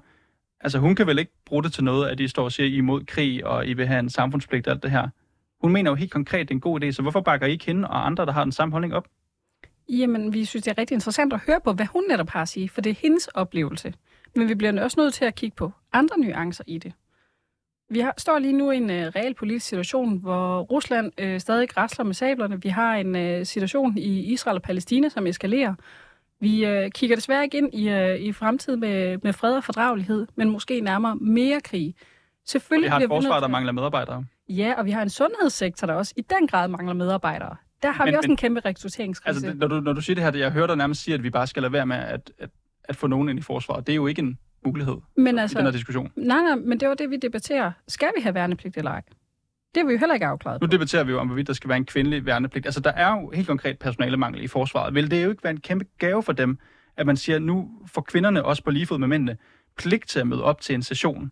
Altså, 0.64 0.80
hun 0.80 0.96
kan 0.96 1.08
vel 1.08 1.20
ikke 1.20 1.32
bruge 1.46 1.64
det 1.64 1.74
til 1.74 1.84
noget, 1.84 2.10
at 2.10 2.18
de 2.18 2.28
står 2.28 2.44
og 2.44 2.52
siger, 2.52 2.68
I 2.68 2.74
er 2.74 2.78
imod 2.78 3.06
krig, 3.06 3.46
og 3.46 3.68
I 3.68 3.74
vil 3.74 3.88
have 3.88 4.00
en 4.00 4.10
samfundspligt 4.10 4.68
og 4.68 4.74
alt 4.74 4.84
det 4.84 4.92
her. 4.92 5.08
Hun 5.62 5.74
mener 5.74 5.92
jo 5.92 5.96
helt 5.96 6.12
konkret, 6.12 6.48
det 6.48 6.54
er 6.54 6.56
en 6.56 6.62
god 6.62 6.84
idé, 6.84 6.92
så 6.92 7.02
hvorfor 7.02 7.22
bakker 7.22 7.48
I 7.48 7.52
ikke 7.52 7.66
hende 7.66 7.88
og 7.88 8.06
andre, 8.06 8.26
der 8.26 8.32
har 8.32 8.44
den 8.44 8.52
samme 8.52 8.72
holdning 8.72 8.94
op? 8.96 9.08
Jamen, 9.90 10.34
vi 10.34 10.46
synes, 10.46 10.64
det 10.64 10.72
er 10.72 10.78
rigtig 10.78 10.96
interessant 10.96 11.34
at 11.34 11.42
høre 11.48 11.60
på, 11.64 11.74
hvad 11.74 11.86
hun 11.86 12.04
netop 12.10 12.30
har 12.30 12.42
at 12.42 12.50
sige, 12.50 12.70
for 12.70 12.82
det 12.82 12.90
er 12.90 12.96
hendes 13.02 13.28
oplevelse. 13.28 13.94
Men 14.36 14.50
vi 14.50 14.56
bliver 14.56 14.84
også 14.84 15.00
nødt 15.00 15.14
til 15.14 15.26
at 15.26 15.36
kigge 15.36 15.56
på 15.56 15.72
andre 15.94 16.18
nuancer 16.20 16.64
i 16.68 16.78
det. 16.78 16.94
Vi 17.90 18.00
har, 18.00 18.14
står 18.18 18.40
lige 18.40 18.54
nu 18.54 18.72
i 18.72 18.78
en 18.78 18.84
uh, 18.84 18.90
reel 18.90 19.34
politisk 19.34 19.66
situation, 19.66 20.18
hvor 20.18 20.60
Rusland 20.60 21.12
uh, 21.24 21.38
stadig 21.38 21.70
græsler 21.70 22.06
med 22.06 22.14
sablerne. 22.14 22.62
Vi 22.62 22.70
har 22.70 22.96
en 22.96 23.40
uh, 23.40 23.46
situation 23.46 23.98
i 23.98 24.34
Israel 24.34 24.56
og 24.56 24.62
Palæstina, 24.62 25.10
som 25.10 25.28
eskalerer. 25.28 25.74
Vi 26.42 26.84
uh, 26.84 26.90
kigger 26.90 27.16
desværre 27.16 27.44
ikke 27.44 27.58
ind 27.58 27.74
i, 27.74 27.90
uh, 27.90 28.16
i 28.16 28.32
fremtiden 28.32 28.80
med, 28.80 29.18
med 29.24 29.34
fred 29.34 29.56
og 29.56 29.64
fordragelighed, 29.64 30.28
men 30.36 30.50
måske 30.50 30.82
nærmere 30.82 31.16
mere 31.16 31.62
krig. 31.62 31.96
Selvfølgelig 32.46 32.88
vi 32.88 32.90
har 32.90 33.00
et 33.00 33.08
forsvar, 33.08 33.40
der 33.40 33.48
mangler 33.48 33.72
medarbejdere. 33.72 34.26
Ja, 34.50 34.74
og 34.78 34.86
vi 34.86 34.92
har 34.92 35.02
en 35.02 35.10
sundhedssektor, 35.10 35.88
der 35.88 35.94
også 35.94 36.14
i 36.18 36.22
den 36.22 36.48
grad 36.48 36.68
mangler 36.68 36.94
medarbejdere. 36.94 37.56
Der 37.84 37.92
har 37.92 38.06
men, 38.06 38.12
vi 38.12 38.18
også 38.18 38.28
men, 38.28 38.34
en 38.34 38.38
kæmpe 38.38 38.60
rekrutteringskrise. 38.60 39.30
Altså, 39.30 39.54
når 39.54 39.68
du, 39.68 39.80
når 39.80 39.94
du 39.94 40.02
siger 40.02 40.16
det 40.16 40.24
her, 40.24 40.38
jeg 40.38 40.52
hører 40.52 40.68
dig 40.68 40.76
nærmest 40.76 41.04
sige, 41.04 41.14
at 41.16 41.24
vi 41.24 41.30
bare 41.30 41.48
skal 41.48 41.62
lade 41.62 41.74
være 41.74 41.86
med 41.86 41.96
at, 41.96 42.32
at, 42.40 42.50
at 42.84 42.96
få 42.96 43.08
nogen 43.08 43.30
ind 43.30 43.40
i 43.40 43.42
forsvaret. 43.42 43.88
Det 43.88 43.94
er 43.94 43.96
jo 43.96 44.08
ikke 44.08 44.22
en 44.22 44.38
mulighed 44.66 44.96
men 45.18 45.40
altså, 45.40 45.58
i 45.58 45.60
den 45.60 45.66
her 45.66 45.72
diskussion. 45.72 46.12
Nej, 46.16 46.42
nej, 46.42 46.56
men 46.56 46.80
det 46.80 46.88
var 46.88 46.94
det, 46.94 47.10
vi 47.10 47.18
debatterer. 47.18 47.72
Skal 47.88 48.12
vi 48.18 48.22
have 48.22 48.36
værnepligt 48.36 48.78
eller 48.78 48.92
ej? 48.92 49.02
Det 49.76 49.82
er 49.82 49.86
vi 49.86 49.92
jo 49.94 50.00
heller 50.00 50.14
ikke 50.14 50.26
afklaret 50.26 50.62
Nu 50.62 50.68
debatterer 50.68 51.04
vi 51.04 51.12
jo 51.12 51.20
om, 51.20 51.28
hvorvidt 51.28 51.48
der 51.48 51.54
skal 51.54 51.68
være 51.68 51.78
en 51.78 51.86
kvindelig 51.86 52.26
værnepligt. 52.26 52.66
Altså, 52.66 52.82
der 52.82 52.92
er 52.92 53.22
jo 53.22 53.32
helt 53.32 53.48
konkret 53.48 53.80
personalemangel 53.80 54.44
i 54.44 54.48
forsvaret. 54.48 54.96
Vil 54.96 55.12
det 55.12 55.24
jo 55.24 55.30
ikke 55.30 55.44
være 55.44 55.52
en 55.52 55.60
kæmpe 55.60 55.86
gave 55.98 56.24
for 56.24 56.34
dem, 56.34 56.58
at 56.98 57.06
man 57.06 57.18
siger, 57.18 57.40
nu 57.40 57.72
får 57.88 58.02
kvinderne 58.02 58.46
også 58.46 58.64
på 58.64 58.72
lige 58.72 58.86
fod 58.86 58.98
med 58.98 59.08
mændene 59.08 59.38
pligt 59.78 60.08
til 60.08 60.20
at 60.20 60.28
møde 60.28 60.44
op 60.44 60.62
til 60.62 60.76
en 60.76 60.84
session? 60.84 61.32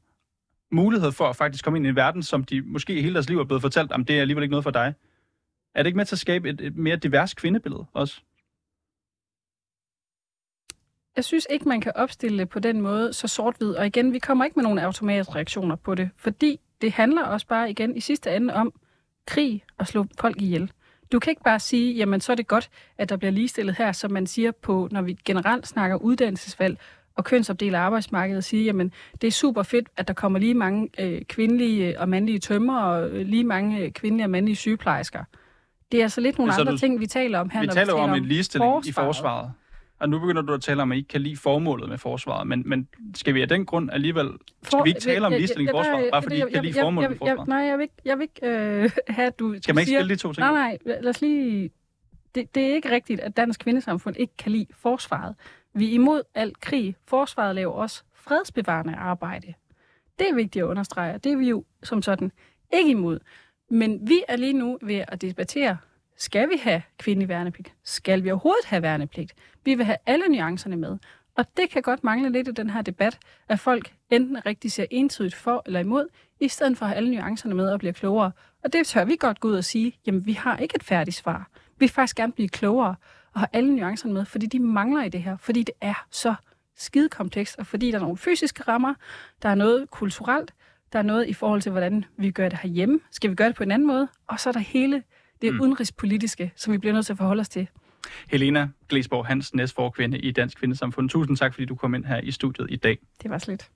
Mulighed 0.72 1.12
for 1.12 1.26
at 1.28 1.36
faktisk 1.36 1.64
komme 1.64 1.78
ind 1.78 1.86
i 1.86 1.90
en 1.90 1.96
verden, 1.96 2.24
som 2.24 2.44
de 2.44 2.62
måske 2.62 3.02
hele 3.02 3.14
deres 3.14 3.30
liv 3.30 3.40
er 3.40 3.44
blevet 3.44 3.62
fortalt, 3.62 3.92
om 3.92 4.06
det 4.06 4.18
er 4.18 4.22
alligevel 4.22 4.44
ikke 4.44 4.52
noget 4.52 4.64
for 4.64 4.72
dig. 4.72 4.94
Er 5.76 5.84
det 5.84 5.88
ikke 5.88 5.98
med 5.98 6.06
til 6.06 6.16
at 6.16 6.20
skabe 6.20 6.50
et, 6.50 6.62
et 6.62 6.76
mere 6.76 6.96
divers 6.96 7.34
kvindebillede 7.34 7.86
også? 7.94 8.22
Jeg 11.16 11.26
synes 11.26 11.48
ikke, 11.50 11.68
man 11.68 11.82
kan 11.82 11.92
opstille 11.96 12.40
det 12.40 12.50
på 12.50 12.60
den 12.60 12.82
måde 12.82 13.14
så 13.14 13.28
sort-hvid. 13.28 13.76
Og 13.76 13.86
igen, 13.86 14.14
vi 14.14 14.20
kommer 14.20 14.46
ikke 14.46 14.56
med 14.56 14.64
nogen 14.64 14.80
automatiske 14.80 15.36
reaktioner 15.36 15.76
på 15.76 15.96
det, 15.96 16.10
fordi 16.18 16.60
det 16.82 16.92
handler 16.92 17.24
også 17.24 17.48
bare 17.48 17.72
igen 17.72 17.96
i 17.96 18.00
sidste 18.00 18.36
ende 18.36 18.54
om 18.54 18.74
krig 19.28 19.64
og 19.78 19.88
slå 19.88 20.06
folk 20.20 20.42
ihjel. 20.42 20.72
Du 21.12 21.20
kan 21.20 21.32
ikke 21.32 21.44
bare 21.44 21.60
sige, 21.60 21.94
jamen 21.94 22.22
så 22.22 22.32
er 22.32 22.36
det 22.36 22.48
godt, 22.48 22.70
at 22.98 23.10
der 23.10 23.18
bliver 23.18 23.32
ligestillet 23.32 23.76
her, 23.78 23.92
som 23.92 24.12
man 24.12 24.28
siger 24.28 24.52
på, 24.52 24.88
når 24.92 25.02
vi 25.02 25.18
generelt 25.26 25.68
snakker 25.68 25.98
uddannelsesvalg 25.98 26.78
og 27.16 27.26
kønsopdelt 27.26 27.76
arbejdsmarkedet, 27.76 28.38
og 28.38 28.44
sige, 28.44 28.64
jamen 28.64 28.92
det 29.22 29.28
er 29.28 29.32
super 29.32 29.64
fedt, 29.64 29.90
at 29.98 30.08
der 30.08 30.14
kommer 30.14 30.40
lige 30.40 30.54
mange 30.54 30.90
øh, 31.00 31.22
kvindelige 31.22 32.00
og 32.00 32.10
mandlige 32.10 32.40
tømmer 32.40 32.82
og 32.82 33.10
øh, 33.10 33.26
lige 33.26 33.44
mange 33.44 33.80
øh, 33.80 33.92
kvindelige 33.92 34.26
og 34.26 34.30
mandlige 34.30 34.56
sygeplejersker. 34.56 35.24
Det 35.92 36.00
er 36.00 36.04
altså 36.04 36.22
lidt 36.22 36.38
nogle 36.38 36.54
andre 36.54 36.72
du, 36.72 36.78
ting, 36.78 37.00
vi 37.00 37.08
taler 37.08 37.40
om 37.40 37.50
her, 37.50 37.60
vi 37.60 37.66
når 37.66 37.74
taler 37.74 37.86
vi 37.86 37.92
taler 37.92 38.04
om, 38.04 38.10
om 38.10 38.16
en 38.16 38.26
ligestilling 38.26 38.72
forsvaret. 38.72 38.88
i 38.88 38.94
forsvaret. 38.94 39.52
Og 40.00 40.10
nu 40.10 40.20
begynder 40.20 40.42
du 40.42 40.54
at 40.54 40.62
tale 40.62 40.82
om, 40.82 40.92
at 40.92 40.96
I 40.96 41.00
ikke 41.00 41.08
kan 41.08 41.22
lide 41.22 41.38
formålet 41.38 41.90
med 41.90 41.98
forsvaret, 41.98 42.48
men, 42.48 42.64
men 42.66 42.88
skal 43.16 43.34
vi 43.34 43.42
af 43.42 43.48
den 43.48 43.66
grund 43.66 43.90
alligevel, 43.92 44.30
skal 44.64 44.84
vi 44.84 44.90
ikke 44.90 45.02
tale 45.02 45.26
om 45.26 45.32
ligestilling 45.32 45.70
i 45.70 45.72
forsvaret, 45.72 46.10
bare 46.12 46.22
fordi 46.22 46.36
I 46.36 46.40
ikke 46.40 46.52
kan 46.52 46.64
lide 46.64 46.80
formålet 46.80 47.10
med 47.10 47.18
forsvaret? 47.18 47.48
Nej, 47.48 47.58
jeg 47.58 47.78
vil 47.78 47.84
ikke, 47.84 47.96
jeg 48.06 48.18
vil 48.18 48.24
ikke 48.24 48.48
øh, 48.48 48.92
have, 49.16 49.28
at 49.28 49.40
du 49.40 49.56
Skal 49.62 49.76
man 49.76 49.82
ikke 49.82 49.92
spille 49.92 50.16
de 50.16 50.20
to 50.20 50.34
ting? 50.34 50.48
Nej, 50.48 50.52
nej, 50.52 50.78
lad 51.02 51.10
os 51.10 51.22
lige... 51.22 51.70
Det, 52.36 52.56
det 52.56 52.64
er 52.64 52.74
ikke 52.74 52.92
rigtigt, 52.92 53.20
at 53.20 53.38
dansk 53.38 53.60
kvindesamfund 53.60 54.16
ikke 54.18 54.34
kan 54.38 54.52
lide 54.52 54.66
forsvaret. 54.74 55.36
Vi 55.74 55.90
er 55.90 55.94
imod 55.94 56.22
alt 56.36 56.60
krig. 56.60 56.96
Forsvaret 57.08 57.56
laver 57.56 57.74
også 57.74 58.04
fredsbevarende 58.14 58.96
arbejde. 58.96 59.54
Det 60.20 60.30
er 60.30 60.36
vigtigt 60.36 60.64
at 60.64 60.68
understrege, 60.68 61.18
det 61.18 61.32
er 61.32 61.38
vi 61.38 61.50
jo 61.50 61.64
som 61.84 62.02
sådan 62.02 62.32
ikke 62.74 62.92
imod. 62.92 63.20
Men 63.70 64.10
vi 64.10 64.24
er 64.28 64.38
lige 64.38 64.54
nu 64.54 64.78
ved 64.82 65.04
at 65.08 65.22
debattere 65.22 65.78
skal 66.20 66.50
vi 66.50 66.58
have 66.64 66.82
kvindelig 66.98 67.30
værnepligt? 67.30 67.74
Skal 67.84 68.24
vi 68.24 68.32
overhovedet 68.32 68.66
have 68.66 68.82
værnepligt? 68.82 69.34
Vi 69.66 69.76
vil 69.76 69.86
have 69.86 69.98
alle 70.06 70.28
nuancerne 70.28 70.76
med. 70.76 70.98
Og 71.36 71.46
det 71.58 71.70
kan 71.70 71.82
godt 71.82 72.04
mangle 72.04 72.30
lidt 72.32 72.48
i 72.48 72.52
den 72.52 72.70
her 72.70 72.82
debat, 72.82 73.20
at 73.50 73.60
folk 73.60 73.94
enten 74.10 74.46
rigtig 74.46 74.72
ser 74.72 74.86
entydigt 74.92 75.36
for 75.36 75.64
eller 75.66 75.80
imod, 75.80 76.08
i 76.40 76.48
stedet 76.48 76.78
for 76.78 76.86
at 76.86 76.90
have 76.90 76.98
alle 76.98 77.12
nuancerne 77.12 77.56
med 77.56 77.72
og 77.72 77.80
blive 77.80 77.94
klogere. 77.94 78.32
Og 78.64 78.74
det 78.74 78.88
tør 78.88 79.06
vi 79.06 79.16
godt 79.16 79.40
gå 79.40 79.48
ud 79.48 79.54
og 79.54 79.64
sige, 79.64 79.96
jamen 80.06 80.26
vi 80.26 80.34
har 80.34 80.58
ikke 80.58 80.76
et 80.76 80.84
færdigt 80.84 81.18
svar. 81.18 81.50
Vi 81.56 81.62
vil 81.80 81.90
faktisk 81.90 82.16
gerne 82.16 82.32
blive 82.32 82.50
klogere 82.50 82.96
og 83.34 83.40
have 83.40 83.48
alle 83.54 83.76
nuancerne 83.76 84.14
med, 84.14 84.26
fordi 84.26 84.46
de 84.46 84.60
mangler 84.60 85.04
i 85.04 85.10
det 85.10 85.24
her, 85.24 85.38
fordi 85.38 85.64
det 85.64 85.76
er 85.82 86.06
så 86.12 86.36
skide 86.76 87.10
komplekst, 87.10 87.60
og 87.60 87.68
fordi 87.68 87.92
der 87.92 87.98
er 87.98 88.02
nogle 88.02 88.18
fysiske 88.18 88.64
rammer, 88.64 88.94
der 89.42 89.50
er 89.50 89.56
noget 89.56 89.90
kulturelt, 89.90 90.54
der 90.94 91.00
er 91.00 91.04
noget 91.04 91.28
i 91.28 91.34
forhold 91.34 91.62
til, 91.62 91.72
hvordan 91.72 92.06
vi 92.18 92.32
gør 92.32 92.50
det 92.50 92.60
herhjemme. 92.60 93.00
Skal 93.12 93.30
vi 93.30 93.36
gøre 93.36 93.48
det 93.48 93.56
på 93.56 93.64
en 93.64 93.72
anden 93.72 93.88
måde? 93.88 94.08
Og 94.28 94.40
så 94.40 94.50
er 94.50 94.54
der 94.54 94.60
hele 94.60 95.04
det 95.42 95.54
mm. 95.54 95.62
udenrigspolitiske, 95.62 96.52
som 96.56 96.74
vi 96.74 96.78
bliver 96.78 96.94
nødt 96.94 97.06
til 97.06 97.14
at 97.14 97.18
forholde 97.18 97.42
os 97.42 97.50
til. 97.50 97.68
Helena 98.30 98.68
Glesborg 98.90 99.26
Hans, 99.26 99.56
næstforkvinde 99.56 100.20
i 100.20 100.32
Dansk 100.32 100.58
Kvindesamfund. 100.58 101.10
Tusind 101.10 101.38
tak, 101.38 101.54
fordi 101.54 101.66
du 101.66 101.76
kom 101.76 101.96
ind 101.96 102.06
her 102.06 102.20
i 102.20 102.32
studiet 102.32 102.68
i 102.70 102.76
dag. 102.76 102.98
Det 103.24 103.32
var 103.32 103.38
slet. 103.38 103.70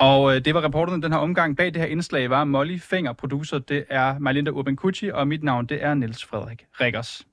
Og 0.00 0.34
øh, 0.34 0.44
det 0.44 0.54
var 0.54 0.64
reporterne 0.64 1.02
den 1.02 1.12
her 1.12 1.18
omgang. 1.18 1.56
Bag 1.56 1.66
det 1.66 1.76
her 1.76 1.86
indslag 1.86 2.30
var 2.30 2.44
Molly 2.44 2.78
Fenger, 2.78 3.12
producer. 3.12 3.58
Det 3.58 3.84
er 3.90 4.18
Marlinda 4.18 4.50
Urban 4.50 4.76
Kucci, 4.76 5.10
og 5.10 5.28
mit 5.28 5.42
navn 5.42 5.66
det 5.66 5.84
er 5.84 5.94
Niels 5.94 6.24
Frederik 6.24 6.66
Rikkers. 6.80 7.27